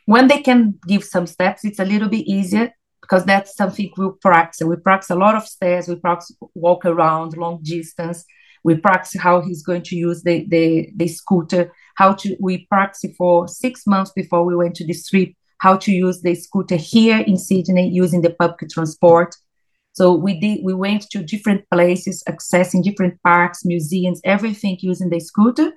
when 0.06 0.28
they 0.28 0.42
can 0.42 0.80
give 0.88 1.04
some 1.04 1.28
steps 1.28 1.66
it's 1.66 1.80
a 1.80 1.86
little 1.86 2.10
bit 2.10 2.26
easier 2.28 2.72
because 3.02 3.26
that's 3.26 3.56
something 3.56 3.92
we 3.98 4.10
practice. 4.22 4.66
We 4.66 4.78
practice 4.78 5.12
a 5.12 5.16
lot 5.16 5.36
of 5.36 5.48
stairs. 5.48 5.88
We 5.88 5.96
practice 5.96 6.36
walk 6.54 6.86
around 6.86 7.38
long 7.38 7.60
distance 7.62 8.26
we 8.66 8.76
practice 8.76 9.22
how 9.22 9.42
he's 9.42 9.64
going 9.64 9.84
to 9.84 9.96
use 9.96 10.24
the 10.24 10.46
the, 10.50 10.90
the 10.96 11.08
scooter 11.08 11.72
how 11.96 12.14
to 12.14 12.36
we 12.42 12.66
practice 12.66 13.16
for 13.18 13.48
six 13.48 13.88
months 13.88 14.12
before 14.12 14.44
we 14.44 14.56
went 14.56 14.76
to 14.76 14.86
this 14.86 15.08
trip 15.08 15.30
how 15.60 15.78
to 15.78 15.92
use 15.92 16.22
the 16.22 16.36
scooter 16.36 16.76
here 16.76 17.20
in 17.26 17.38
Sydney 17.38 17.90
using 17.90 18.22
the 18.22 18.32
public 18.32 18.70
transport. 18.70 19.36
So 19.94 20.14
we 20.14 20.40
did 20.40 20.60
we 20.64 20.74
went 20.74 21.04
to 21.12 21.24
different 21.24 21.62
places, 21.72 22.24
accessing 22.28 22.84
different 22.84 23.22
parks, 23.24 23.64
museums, 23.64 24.20
everything 24.24 24.78
using 24.82 25.10
the 25.10 25.20
scooter. 25.20 25.72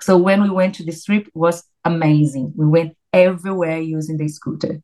So 0.00 0.16
when 0.16 0.42
we 0.42 0.50
went 0.50 0.74
to 0.76 0.84
the 0.84 0.92
trip, 0.92 1.28
was 1.34 1.64
amazing. 1.84 2.52
We 2.56 2.66
went 2.66 2.96
everywhere 3.12 3.80
using 3.80 4.18
the 4.18 4.28
scooter. 4.28 4.80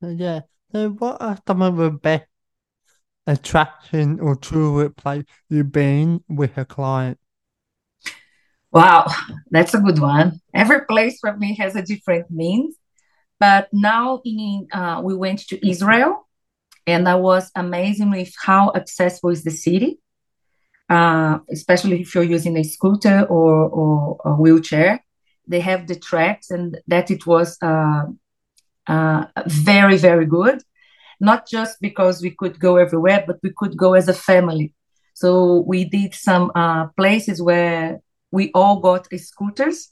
Yeah. 0.00 0.40
So 0.72 0.90
what 0.90 1.20
are 1.20 1.38
some 1.46 1.62
of 1.62 1.76
the 1.76 1.90
best 1.90 2.24
attraction 3.26 4.20
or 4.20 4.36
tourist 4.36 4.96
place 4.96 5.24
you've 5.48 5.72
been 5.72 6.22
with 6.28 6.56
a 6.58 6.64
client? 6.64 7.18
Wow, 8.72 9.06
that's 9.50 9.74
a 9.74 9.80
good 9.80 9.98
one. 9.98 10.40
Every 10.54 10.86
place 10.86 11.18
for 11.20 11.36
me 11.36 11.54
has 11.56 11.76
a 11.76 11.82
different 11.82 12.30
means. 12.30 12.76
But 13.38 13.68
now 13.72 14.20
in 14.24 14.68
uh, 14.72 15.02
we 15.04 15.14
went 15.14 15.40
to 15.48 15.68
Israel, 15.68 16.28
and 16.86 17.08
I 17.08 17.16
was 17.16 17.50
amazing 17.54 18.10
with 18.10 18.32
how 18.40 18.72
accessible 18.74 19.30
is 19.30 19.44
the 19.44 19.50
city, 19.50 19.98
uh, 20.88 21.40
especially 21.50 22.00
if 22.00 22.14
you're 22.14 22.24
using 22.24 22.56
a 22.56 22.62
scooter 22.62 23.26
or, 23.28 23.68
or 23.68 24.18
a 24.24 24.30
wheelchair. 24.34 25.04
They 25.48 25.60
have 25.60 25.86
the 25.86 25.96
tracks, 25.96 26.50
and 26.50 26.78
that 26.86 27.10
it 27.10 27.26
was 27.26 27.58
uh, 27.60 28.04
uh 28.86 29.24
very 29.46 29.98
very 29.98 30.26
good. 30.26 30.62
Not 31.22 31.48
just 31.48 31.80
because 31.80 32.22
we 32.22 32.32
could 32.32 32.60
go 32.60 32.76
everywhere, 32.78 33.24
but 33.26 33.38
we 33.44 33.52
could 33.56 33.78
go 33.78 33.94
as 33.94 34.08
a 34.08 34.14
family. 34.14 34.74
So 35.14 35.64
we 35.68 35.84
did 35.86 36.14
some 36.14 36.52
uh, 36.56 36.88
places 36.98 37.42
where 37.42 38.00
we 38.32 38.52
all 38.54 38.80
got 38.80 39.08
scooters 39.18 39.90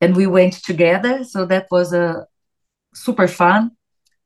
and 0.00 0.16
we 0.16 0.26
went 0.26 0.54
together. 0.64 1.24
So 1.24 1.46
that 1.46 1.68
was 1.70 1.92
a 1.92 2.04
uh, 2.08 2.24
super 2.94 3.28
fun. 3.28 3.72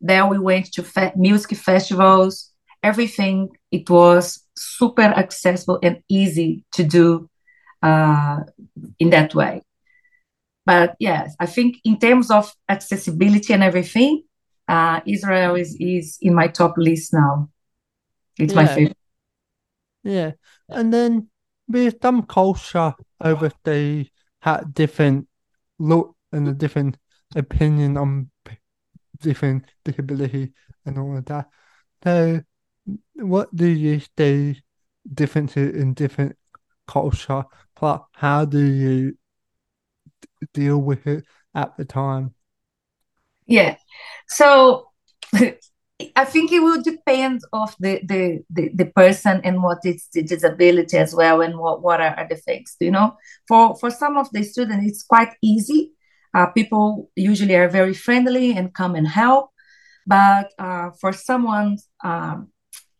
There 0.01 0.27
we 0.27 0.39
went 0.39 0.73
to 0.75 0.85
fe- 0.85 1.13
music 1.17 1.59
festivals, 1.59 2.53
everything. 2.83 3.51
It 3.73 3.91
was 3.91 4.45
super 4.57 5.03
accessible 5.03 5.79
and 5.83 6.03
easy 6.09 6.65
to 6.75 6.85
do 6.85 7.31
uh, 7.83 8.41
in 8.99 9.11
that 9.11 9.35
way. 9.35 9.63
But 10.67 10.97
yes, 11.01 11.35
I 11.41 11.47
think 11.47 11.79
in 11.85 11.99
terms 11.99 12.31
of 12.31 12.53
accessibility 12.69 13.53
and 13.55 13.63
everything, 13.63 14.25
uh, 14.69 15.01
Israel 15.07 15.55
is, 15.55 15.77
is 15.81 16.19
in 16.21 16.35
my 16.35 16.49
top 16.49 16.75
list 16.77 17.13
now. 17.13 17.49
It's 18.39 18.53
yeah. 18.53 18.63
my 18.63 18.67
favorite. 18.67 18.97
Yeah. 20.05 20.33
And 20.69 20.93
then 20.93 21.29
with 21.69 21.97
some 22.01 22.23
culture 22.23 22.95
overseas 23.21 24.09
had 24.41 24.73
different 24.75 25.27
look 25.79 26.15
and 26.33 26.49
a 26.49 26.53
different 26.53 26.97
opinion 27.35 27.97
on 27.97 28.31
different 29.21 29.65
disability 29.85 30.53
and 30.87 30.99
all 30.99 31.17
of 31.17 31.25
that. 31.27 31.49
So 32.05 32.41
what 33.15 33.55
do 33.55 33.67
you 33.67 34.01
see 34.17 34.63
differences 35.13 35.75
in 35.75 35.95
different 35.95 36.37
culture, 36.87 37.45
but 37.81 38.05
how 38.13 38.45
do 38.45 38.61
you 38.61 39.19
deal 40.55 40.79
with 40.79 41.07
it 41.07 41.25
at 41.55 41.77
the 41.77 41.85
time? 41.85 42.35
Yeah. 43.49 43.77
So 44.29 44.89
I 46.15 46.25
think 46.25 46.53
it 46.53 46.61
will 46.61 46.81
depend 46.81 47.41
of 47.53 47.75
the, 47.81 48.01
the, 48.05 48.45
the, 48.51 48.71
the, 48.73 48.87
person 48.87 49.41
and 49.43 49.63
what 49.63 49.79
is 49.85 50.07
the 50.13 50.23
disability 50.23 50.97
as 50.97 51.13
well 51.13 51.41
and 51.41 51.59
what, 51.59 51.83
what 51.83 52.01
are, 52.01 52.27
the 52.29 52.37
things, 52.37 52.77
you 52.79 52.93
know. 52.93 53.17
For 53.49 53.75
for 53.77 53.91
some 53.91 54.17
of 54.17 54.31
the 54.31 54.45
students, 54.45 54.87
it's 54.87 55.03
quite 55.03 55.33
easy. 55.43 55.93
Uh, 56.33 56.47
people 56.47 57.11
usually 57.17 57.57
are 57.57 57.69
very 57.69 57.95
friendly 57.95 58.57
and 58.57 58.73
come 58.73 58.95
and 58.95 59.09
help. 59.09 59.51
But 60.07 60.53
uh, 60.59 60.91
for 61.01 61.13
someone 61.13 61.79
um, 62.05 62.53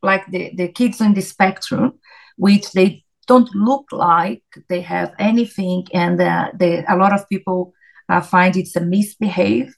like 0.03 0.27
the, 0.27 0.53
the 0.57 0.69
kids 0.69 1.01
on 1.01 1.15
the 1.15 1.23
spectrum, 1.23 2.01
which 2.37 2.73
they 2.73 3.05
don't 3.29 3.55
look 3.55 3.87
like 3.93 4.43
they 4.69 4.81
have 4.81 5.15
anything, 5.21 5.87
and 5.95 6.21
uh, 6.21 6.51
they, 6.55 6.85
a 6.89 6.97
lot 6.97 7.13
of 7.13 7.29
people 7.29 7.75
uh, 8.09 8.23
find 8.23 8.57
it's 8.57 8.75
a 8.75 8.81
misbehave 8.81 9.78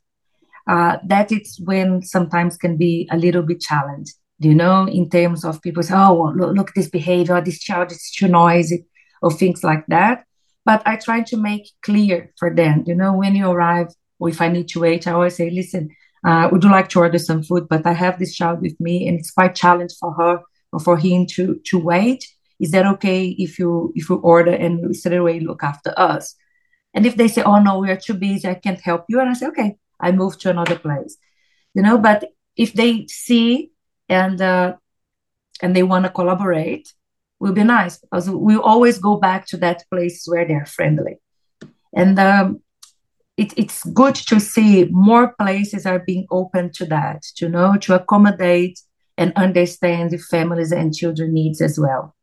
uh, 0.70 0.98
that 1.12 1.33
it's 1.33 1.59
when 1.61 2.00
sometimes 2.14 2.56
can 2.56 2.76
be 2.76 3.09
a 3.11 3.16
little 3.24 3.42
bit 3.42 3.61
challenged, 3.61 4.14
you 4.38 4.54
know, 4.54 4.87
in 4.87 5.11
terms 5.11 5.44
of 5.44 5.61
people 5.62 5.83
say, 5.83 5.94
oh, 5.96 6.33
look, 6.37 6.56
look 6.56 6.74
this 6.74 6.88
behavior, 6.88 7.40
this 7.40 7.59
child 7.59 7.90
is 7.90 8.11
too 8.16 8.28
noisy, 8.28 8.87
or 9.20 9.33
things 9.33 9.64
like 9.64 9.85
that. 9.88 10.24
But 10.64 10.80
I 10.87 10.94
try 10.96 11.22
to 11.22 11.37
make 11.37 11.66
clear 11.83 12.33
for 12.38 12.54
them, 12.54 12.85
you 12.87 12.94
know, 12.94 13.12
when 13.14 13.35
you 13.35 13.50
arrive, 13.50 13.88
or 14.20 14.28
if 14.28 14.40
I 14.40 14.48
need 14.48 14.68
to 14.68 14.80
wait, 14.80 15.09
I 15.09 15.12
always 15.12 15.37
say, 15.37 15.50
listen, 15.50 15.90
uh, 16.24 16.48
would 16.52 16.62
you 16.62 16.70
like 16.70 16.88
to 16.90 17.00
order 17.00 17.18
some 17.18 17.42
food? 17.42 17.66
But 17.68 17.85
I 17.85 17.92
have 17.92 18.18
this 18.18 18.37
child 18.37 18.61
with 18.61 18.78
me, 18.78 19.09
and 19.09 19.18
it's 19.18 19.33
quite 19.33 19.56
challenging 19.56 19.96
for 19.98 20.12
her 20.14 20.40
or 20.72 20.80
for 20.80 20.96
him 20.96 21.26
to 21.35 21.61
to 21.70 21.78
wait. 21.78 22.22
Is 22.61 22.70
that 22.72 22.87
okay 22.94 23.20
if 23.46 23.59
you 23.59 23.92
if 23.96 24.09
you 24.09 24.16
order 24.35 24.52
and 24.52 24.94
straight 24.94 25.18
away 25.18 25.40
look 25.40 25.62
after 25.64 25.92
us? 25.98 26.37
And 26.94 27.06
if 27.06 27.16
they 27.16 27.28
say, 27.28 27.42
oh 27.42 27.61
no, 27.61 27.78
we 27.78 27.90
are 27.90 27.96
too 28.06 28.14
busy, 28.14 28.46
I 28.46 28.54
can't 28.54 28.80
help 28.80 29.06
you, 29.09 29.18
and 29.20 29.30
I 29.30 29.35
say, 29.35 29.48
okay, 29.48 29.70
I 30.00 30.12
move 30.12 30.38
to 30.38 30.50
another 30.50 30.78
place, 30.78 31.16
you 31.74 31.82
know. 31.82 31.98
But 31.98 32.24
if 32.56 32.72
they 32.72 33.06
see 33.06 33.70
and 34.08 34.40
uh, 34.40 34.76
and 35.62 35.74
they 35.74 35.82
want 35.82 36.04
to 36.04 36.10
collaborate, 36.10 36.92
will 37.38 37.52
be 37.52 37.64
nice 37.64 37.98
because 37.98 38.28
we 38.30 38.56
always 38.56 38.98
go 38.98 39.16
back 39.16 39.46
to 39.48 39.56
that 39.58 39.84
place 39.90 40.24
where 40.26 40.46
they're 40.46 40.66
friendly, 40.66 41.16
and 41.94 42.18
um, 42.18 42.60
it, 43.36 43.54
it's 43.56 43.84
good 43.84 44.14
to 44.14 44.38
see 44.38 44.84
more 44.90 45.34
places 45.38 45.86
are 45.86 46.00
being 46.00 46.26
open 46.30 46.70
to 46.72 46.84
that, 46.86 47.22
you 47.40 47.48
know, 47.48 47.76
to 47.78 47.94
accommodate 47.94 48.78
and 49.16 49.32
understand 49.34 50.10
the 50.10 50.18
families 50.18 50.72
and 50.72 50.94
children 50.94 51.32
needs 51.32 51.60
as 51.60 51.78
well. 51.78 52.14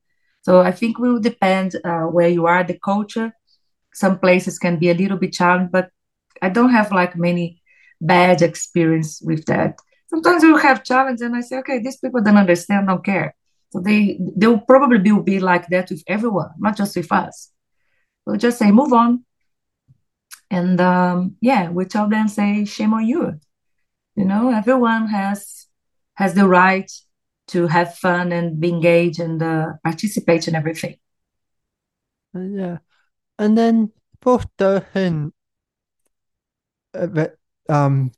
So 0.41 0.61
I 0.61 0.71
think 0.71 0.99
will 0.99 1.19
depend 1.19 1.75
uh, 1.83 2.03
where 2.03 2.29
you 2.29 2.45
are, 2.45 2.63
the 2.63 2.77
culture. 2.79 3.33
Some 3.93 4.19
places 4.19 4.59
can 4.59 4.77
be 4.77 4.89
a 4.89 4.93
little 4.93 5.17
bit 5.17 5.33
challenging, 5.33 5.69
but 5.71 5.89
I 6.41 6.49
don't 6.49 6.69
have 6.69 6.91
like 6.91 7.17
many 7.17 7.56
bad 8.01 8.41
experience 8.41 9.21
with 9.21 9.45
that. 9.45 9.77
Sometimes 10.09 10.43
we 10.43 10.59
have 10.61 10.83
challenges, 10.83 11.21
and 11.21 11.35
I 11.35 11.41
say, 11.41 11.57
okay, 11.57 11.79
these 11.79 11.97
people 11.97 12.21
don't 12.21 12.37
understand, 12.37 12.87
don't 12.87 13.03
care. 13.03 13.35
So 13.71 13.79
they 13.81 14.19
they 14.35 14.47
will 14.47 14.61
probably 14.61 14.99
be, 14.99 15.11
be 15.21 15.39
like 15.39 15.67
that 15.67 15.89
with 15.89 16.03
everyone, 16.07 16.51
not 16.57 16.77
just 16.77 16.95
with 16.95 17.11
us. 17.11 17.51
We'll 18.25 18.37
just 18.37 18.59
say, 18.59 18.71
move 18.71 18.93
on. 18.93 19.25
And 20.49 20.79
um, 20.79 21.35
yeah, 21.41 21.69
we 21.69 21.85
tell 21.85 22.07
them, 22.07 22.27
say, 22.27 22.63
shame 22.65 22.93
on 22.93 23.05
you. 23.05 23.39
You 24.15 24.25
know, 24.25 24.49
everyone 24.49 25.07
has 25.07 25.67
has 26.15 26.33
the 26.33 26.47
right 26.47 26.89
to 27.49 27.67
have 27.67 27.95
fun 27.95 28.31
and 28.31 28.59
be 28.59 28.69
engaged 28.69 29.19
and 29.19 29.41
uh, 29.41 29.73
participate 29.83 30.47
in 30.47 30.55
everything. 30.55 30.95
Uh, 32.35 32.39
yeah, 32.39 32.77
and 33.37 33.57
then 33.57 33.91
for 34.21 34.41
the 34.57 34.83
uh, 36.93 37.27
um 37.69 38.11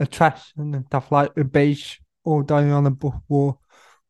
attraction 0.00 0.74
and 0.74 0.86
stuff 0.86 1.10
like 1.10 1.34
the 1.34 1.44
beach 1.44 2.00
or 2.24 2.42
going 2.42 2.70
on 2.72 2.86
a 2.86 2.96
war 3.28 3.58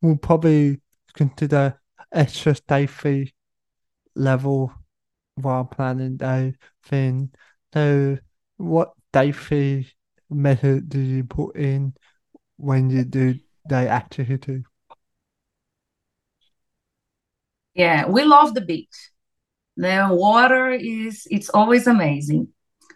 will 0.00 0.16
probably 0.16 0.80
consider 1.14 1.80
extra 2.12 2.54
safety 2.68 3.34
level 4.14 4.72
while 5.36 5.64
planning 5.64 6.18
a 6.22 6.54
thing. 6.84 7.30
So 7.72 8.18
what 8.56 8.92
safety 9.14 9.88
method 10.30 10.88
do 10.88 10.98
you 10.98 11.24
put 11.24 11.56
in 11.56 11.94
when 12.56 12.90
you 12.90 13.04
do 13.04 13.38
the 13.68 13.88
activity? 13.88 14.64
Yeah, 17.74 18.06
we 18.08 18.24
love 18.24 18.54
the 18.54 18.62
beach. 18.62 19.10
The 19.76 20.08
water 20.10 20.70
is 20.70 21.28
it's 21.30 21.50
always 21.50 21.86
amazing. 21.86 22.48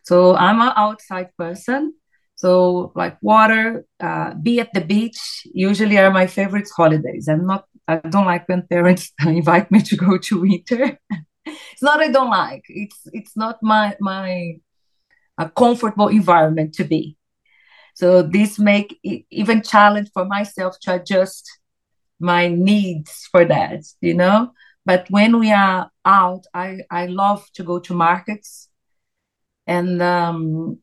So 0.04 0.36
I'm 0.36 0.60
an 0.60 0.72
outside 0.76 1.28
person. 1.36 1.94
So 2.36 2.92
like 2.96 3.18
water, 3.20 3.84
uh, 4.00 4.34
be 4.34 4.60
at 4.60 4.72
the 4.72 4.80
beach 4.80 5.46
usually 5.52 5.98
are 5.98 6.10
my 6.10 6.26
favorite 6.26 6.68
holidays. 6.74 7.28
I'm 7.28 7.46
not, 7.46 7.66
I 7.86 7.96
don't 7.96 8.24
like 8.24 8.48
when 8.48 8.66
parents 8.66 9.12
invite 9.26 9.70
me 9.70 9.82
to 9.82 9.96
go 9.96 10.16
to 10.16 10.40
winter. 10.40 10.98
it's 11.46 11.82
not 11.82 12.00
I 12.00 12.08
don't 12.08 12.30
like. 12.30 12.64
It's 12.68 13.00
it's 13.12 13.36
not 13.36 13.58
my 13.62 13.96
my 14.00 14.54
a 15.38 15.50
comfortable 15.50 16.08
environment 16.08 16.74
to 16.74 16.84
be. 16.84 17.16
So 17.94 18.22
this 18.22 18.58
make 18.58 18.98
even 19.30 19.62
challenge 19.62 20.10
for 20.14 20.24
myself 20.24 20.78
to 20.82 20.94
adjust 20.94 21.50
my 22.18 22.48
needs 22.48 23.28
for 23.30 23.44
that, 23.44 23.84
you 24.00 24.14
know. 24.14 24.52
But 24.86 25.06
when 25.10 25.38
we 25.38 25.52
are 25.52 25.90
out, 26.06 26.46
I 26.54 26.80
I 26.90 27.06
love 27.06 27.44
to 27.54 27.62
go 27.62 27.78
to 27.80 27.94
markets 27.94 28.69
and 29.66 30.02
um, 30.02 30.78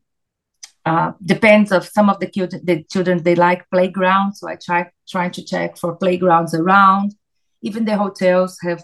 uh, 0.86 1.12
depends 1.24 1.72
of 1.72 1.86
some 1.86 2.08
of 2.08 2.18
the, 2.20 2.28
children, 2.28 2.62
the 2.64 2.82
children 2.84 3.22
they 3.22 3.34
like 3.34 3.68
playgrounds. 3.70 4.40
So 4.40 4.48
i 4.48 4.56
try 4.56 4.90
trying 5.08 5.32
to 5.32 5.44
check 5.44 5.76
for 5.76 5.96
playgrounds 5.96 6.54
around. 6.54 7.14
Even 7.62 7.84
the 7.84 7.96
hotels 7.96 8.58
have 8.62 8.82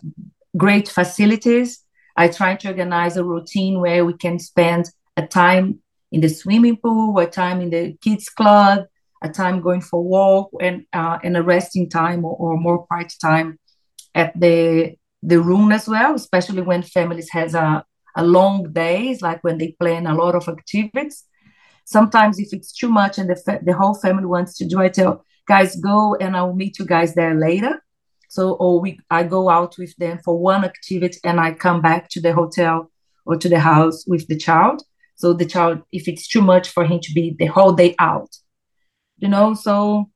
great 0.56 0.88
facilities. 0.88 1.84
I 2.16 2.28
try 2.28 2.56
to 2.56 2.68
organize 2.68 3.16
a 3.16 3.24
routine 3.24 3.80
where 3.80 4.04
we 4.04 4.14
can 4.14 4.38
spend 4.38 4.90
a 5.16 5.26
time 5.26 5.80
in 6.14 6.20
the 6.20 6.28
swimming 6.28 6.76
pool 6.76 7.18
a 7.18 7.26
time 7.26 7.60
in 7.60 7.70
the 7.70 7.96
kids 8.00 8.28
club 8.28 8.84
a 9.22 9.28
time 9.28 9.60
going 9.60 9.80
for 9.80 10.02
walk 10.02 10.50
and 10.60 10.86
uh, 10.92 11.18
and 11.24 11.36
a 11.36 11.42
resting 11.42 11.90
time 11.90 12.24
or, 12.24 12.36
or 12.36 12.56
more 12.56 12.86
part 12.86 13.12
time 13.20 13.58
at 14.14 14.38
the 14.38 14.94
the 15.22 15.40
room 15.40 15.72
as 15.72 15.88
well 15.88 16.14
especially 16.14 16.62
when 16.62 16.82
families 16.82 17.28
has 17.30 17.54
a 17.54 17.84
a 18.16 18.24
long 18.24 18.72
days, 18.72 19.22
like 19.22 19.42
when 19.42 19.58
they 19.58 19.72
plan 19.80 20.06
a 20.06 20.14
lot 20.14 20.34
of 20.34 20.48
activities. 20.48 21.24
Sometimes 21.84 22.38
if 22.38 22.52
it's 22.52 22.72
too 22.72 22.88
much 22.88 23.18
and 23.18 23.28
the, 23.28 23.36
fa- 23.36 23.60
the 23.62 23.74
whole 23.74 23.94
family 23.94 24.24
wants 24.24 24.56
to 24.58 24.66
do, 24.66 24.80
I 24.80 24.88
tell 24.88 25.24
guys, 25.46 25.76
go 25.76 26.14
and 26.16 26.36
I'll 26.36 26.54
meet 26.54 26.78
you 26.78 26.86
guys 26.86 27.14
there 27.14 27.34
later. 27.34 27.82
So, 28.28 28.52
or 28.54 28.80
we, 28.80 28.98
I 29.10 29.22
go 29.22 29.48
out 29.48 29.76
with 29.78 29.94
them 29.96 30.18
for 30.24 30.38
one 30.38 30.64
activity 30.64 31.18
and 31.24 31.38
I 31.38 31.52
come 31.52 31.80
back 31.82 32.08
to 32.10 32.20
the 32.20 32.32
hotel 32.32 32.90
or 33.26 33.36
to 33.36 33.48
the 33.48 33.60
house 33.60 34.04
with 34.06 34.26
the 34.28 34.36
child. 34.36 34.82
So 35.16 35.32
the 35.32 35.46
child, 35.46 35.82
if 35.92 36.08
it's 36.08 36.26
too 36.26 36.42
much 36.42 36.68
for 36.68 36.84
him 36.84 37.00
to 37.00 37.12
be 37.12 37.36
the 37.38 37.46
whole 37.46 37.72
day 37.72 37.94
out, 37.98 38.34
you 39.18 39.28
know, 39.28 39.54
so 39.54 40.10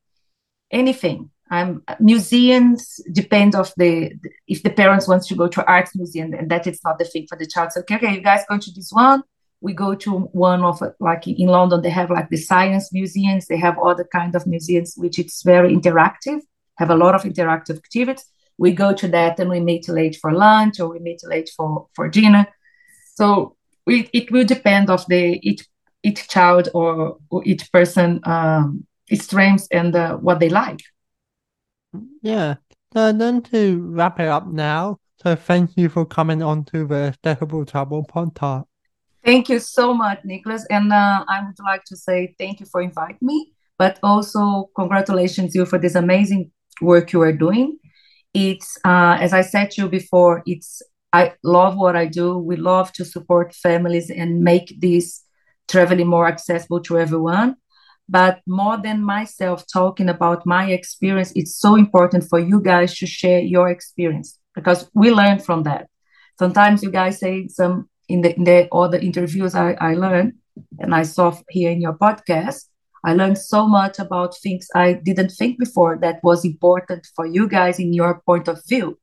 anything 0.70 1.30
um, 1.50 1.82
museums 2.00 3.00
depend 3.12 3.54
of 3.54 3.72
the 3.76 4.12
if 4.46 4.62
the 4.62 4.70
parents 4.70 5.08
wants 5.08 5.26
to 5.28 5.34
go 5.34 5.48
to 5.48 5.64
arts 5.66 5.96
museum 5.96 6.34
and 6.34 6.50
that 6.50 6.66
is 6.66 6.80
not 6.84 6.98
the 6.98 7.04
thing 7.04 7.26
for 7.28 7.36
the 7.36 7.46
child. 7.46 7.72
So 7.72 7.80
okay, 7.80 7.96
okay, 7.96 8.14
you 8.14 8.20
guys 8.20 8.44
go 8.48 8.58
to 8.58 8.70
this 8.72 8.90
one. 8.92 9.22
We 9.60 9.72
go 9.72 9.94
to 9.94 10.10
one 10.46 10.62
of 10.62 10.82
like 11.00 11.26
in 11.26 11.48
London 11.48 11.82
they 11.82 11.90
have 11.90 12.10
like 12.10 12.28
the 12.28 12.36
science 12.36 12.92
museums. 12.92 13.46
They 13.46 13.56
have 13.58 13.78
other 13.78 14.04
kind 14.04 14.34
of 14.34 14.46
museums 14.46 14.94
which 14.96 15.18
it's 15.18 15.42
very 15.42 15.74
interactive. 15.74 16.40
Have 16.76 16.90
a 16.90 16.96
lot 16.96 17.14
of 17.14 17.22
interactive 17.22 17.76
activities. 17.76 18.24
We 18.56 18.72
go 18.72 18.92
to 18.92 19.08
that 19.08 19.38
and 19.40 19.50
we 19.50 19.60
meet 19.60 19.88
late 19.88 20.16
for 20.20 20.32
lunch 20.32 20.80
or 20.80 20.88
we 20.88 20.98
meet 20.98 21.20
late 21.24 21.50
for 21.56 21.88
for 21.94 22.08
dinner. 22.08 22.46
So 23.14 23.56
it, 23.86 24.10
it 24.12 24.30
will 24.30 24.44
depend 24.44 24.90
of 24.90 25.04
the 25.06 25.40
each 25.42 25.64
each 26.02 26.28
child 26.28 26.68
or, 26.74 27.18
or 27.30 27.42
each 27.44 27.72
person 27.72 28.20
um, 28.24 28.86
strengths 29.12 29.66
and 29.72 29.94
uh, 29.96 30.16
what 30.16 30.40
they 30.40 30.48
like. 30.48 30.80
Yeah. 32.22 32.56
So 32.92 33.12
then 33.12 33.42
to 33.42 33.80
wrap 33.92 34.20
it 34.20 34.28
up 34.28 34.46
now. 34.46 34.98
So 35.22 35.34
thank 35.34 35.76
you 35.76 35.88
for 35.88 36.06
coming 36.06 36.42
on 36.42 36.64
to 36.66 36.86
the 36.86 37.14
Decibel 37.24 37.68
Trouble 37.68 38.06
podcast. 38.06 38.64
Thank 39.24 39.48
you 39.48 39.58
so 39.58 39.92
much, 39.92 40.20
Nicholas. 40.24 40.64
And 40.70 40.92
uh, 40.92 41.24
I 41.28 41.44
would 41.44 41.58
like 41.64 41.84
to 41.86 41.96
say 41.96 42.34
thank 42.38 42.60
you 42.60 42.66
for 42.66 42.80
inviting 42.80 43.18
me, 43.20 43.52
but 43.78 43.98
also 44.02 44.70
congratulations 44.76 45.54
you 45.54 45.66
for 45.66 45.78
this 45.78 45.96
amazing 45.96 46.50
work 46.80 47.12
you 47.12 47.20
are 47.22 47.32
doing. 47.32 47.78
It's 48.32 48.78
uh, 48.84 49.18
as 49.20 49.32
I 49.32 49.40
said 49.40 49.72
to 49.72 49.82
you 49.82 49.88
before, 49.88 50.42
it's 50.46 50.82
I 51.12 51.32
love 51.42 51.76
what 51.76 51.96
I 51.96 52.06
do. 52.06 52.38
We 52.38 52.56
love 52.56 52.92
to 52.92 53.04
support 53.04 53.54
families 53.54 54.10
and 54.10 54.40
make 54.40 54.80
this 54.80 55.24
traveling 55.66 56.06
more 56.06 56.28
accessible 56.28 56.80
to 56.82 56.98
everyone. 56.98 57.56
But 58.08 58.40
more 58.46 58.78
than 58.78 59.04
myself 59.04 59.64
talking 59.70 60.08
about 60.08 60.46
my 60.46 60.70
experience, 60.70 61.32
it's 61.34 61.58
so 61.58 61.76
important 61.76 62.24
for 62.24 62.38
you 62.38 62.60
guys 62.60 62.96
to 62.98 63.06
share 63.06 63.40
your 63.40 63.68
experience 63.68 64.38
because 64.54 64.90
we 64.94 65.10
learn 65.10 65.40
from 65.40 65.64
that. 65.64 65.88
Sometimes 66.38 66.82
you 66.82 66.90
guys 66.90 67.18
say 67.18 67.48
some 67.48 67.88
in 68.08 68.22
the 68.22 68.34
in 68.34 68.44
the 68.44 68.68
other 68.72 68.98
interviews 68.98 69.54
I, 69.54 69.72
I 69.80 69.94
learned 69.94 70.34
and 70.78 70.94
I 70.94 71.02
saw 71.02 71.36
here 71.50 71.70
in 71.70 71.80
your 71.80 71.94
podcast, 71.94 72.64
I 73.04 73.14
learned 73.14 73.38
so 73.38 73.68
much 73.68 73.98
about 73.98 74.36
things 74.38 74.68
I 74.74 74.94
didn't 74.94 75.30
think 75.30 75.58
before 75.58 75.98
that 76.00 76.20
was 76.22 76.44
important 76.44 77.06
for 77.14 77.26
you 77.26 77.46
guys 77.46 77.78
in 77.78 77.92
your 77.92 78.22
point 78.26 78.48
of 78.48 78.60
view. 78.66 78.98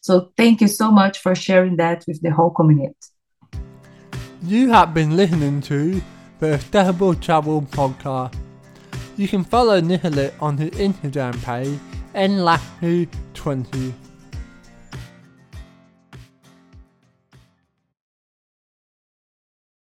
So 0.00 0.30
thank 0.36 0.60
you 0.60 0.68
so 0.68 0.90
much 0.90 1.18
for 1.18 1.34
sharing 1.34 1.76
that 1.76 2.04
with 2.06 2.22
the 2.22 2.30
whole 2.30 2.50
community. 2.50 2.94
You 4.42 4.70
have 4.70 4.94
been 4.94 5.16
listening 5.16 5.60
to 5.62 6.00
the 6.38 6.58
Decibel 6.70 7.20
Travel 7.20 7.62
Podcast. 7.62 8.34
You 9.16 9.28
can 9.28 9.44
follow 9.44 9.80
Nicolet 9.80 10.34
on 10.40 10.58
his 10.58 10.70
Instagram 10.70 11.42
page, 11.42 11.78
nlaku20. 12.14 13.92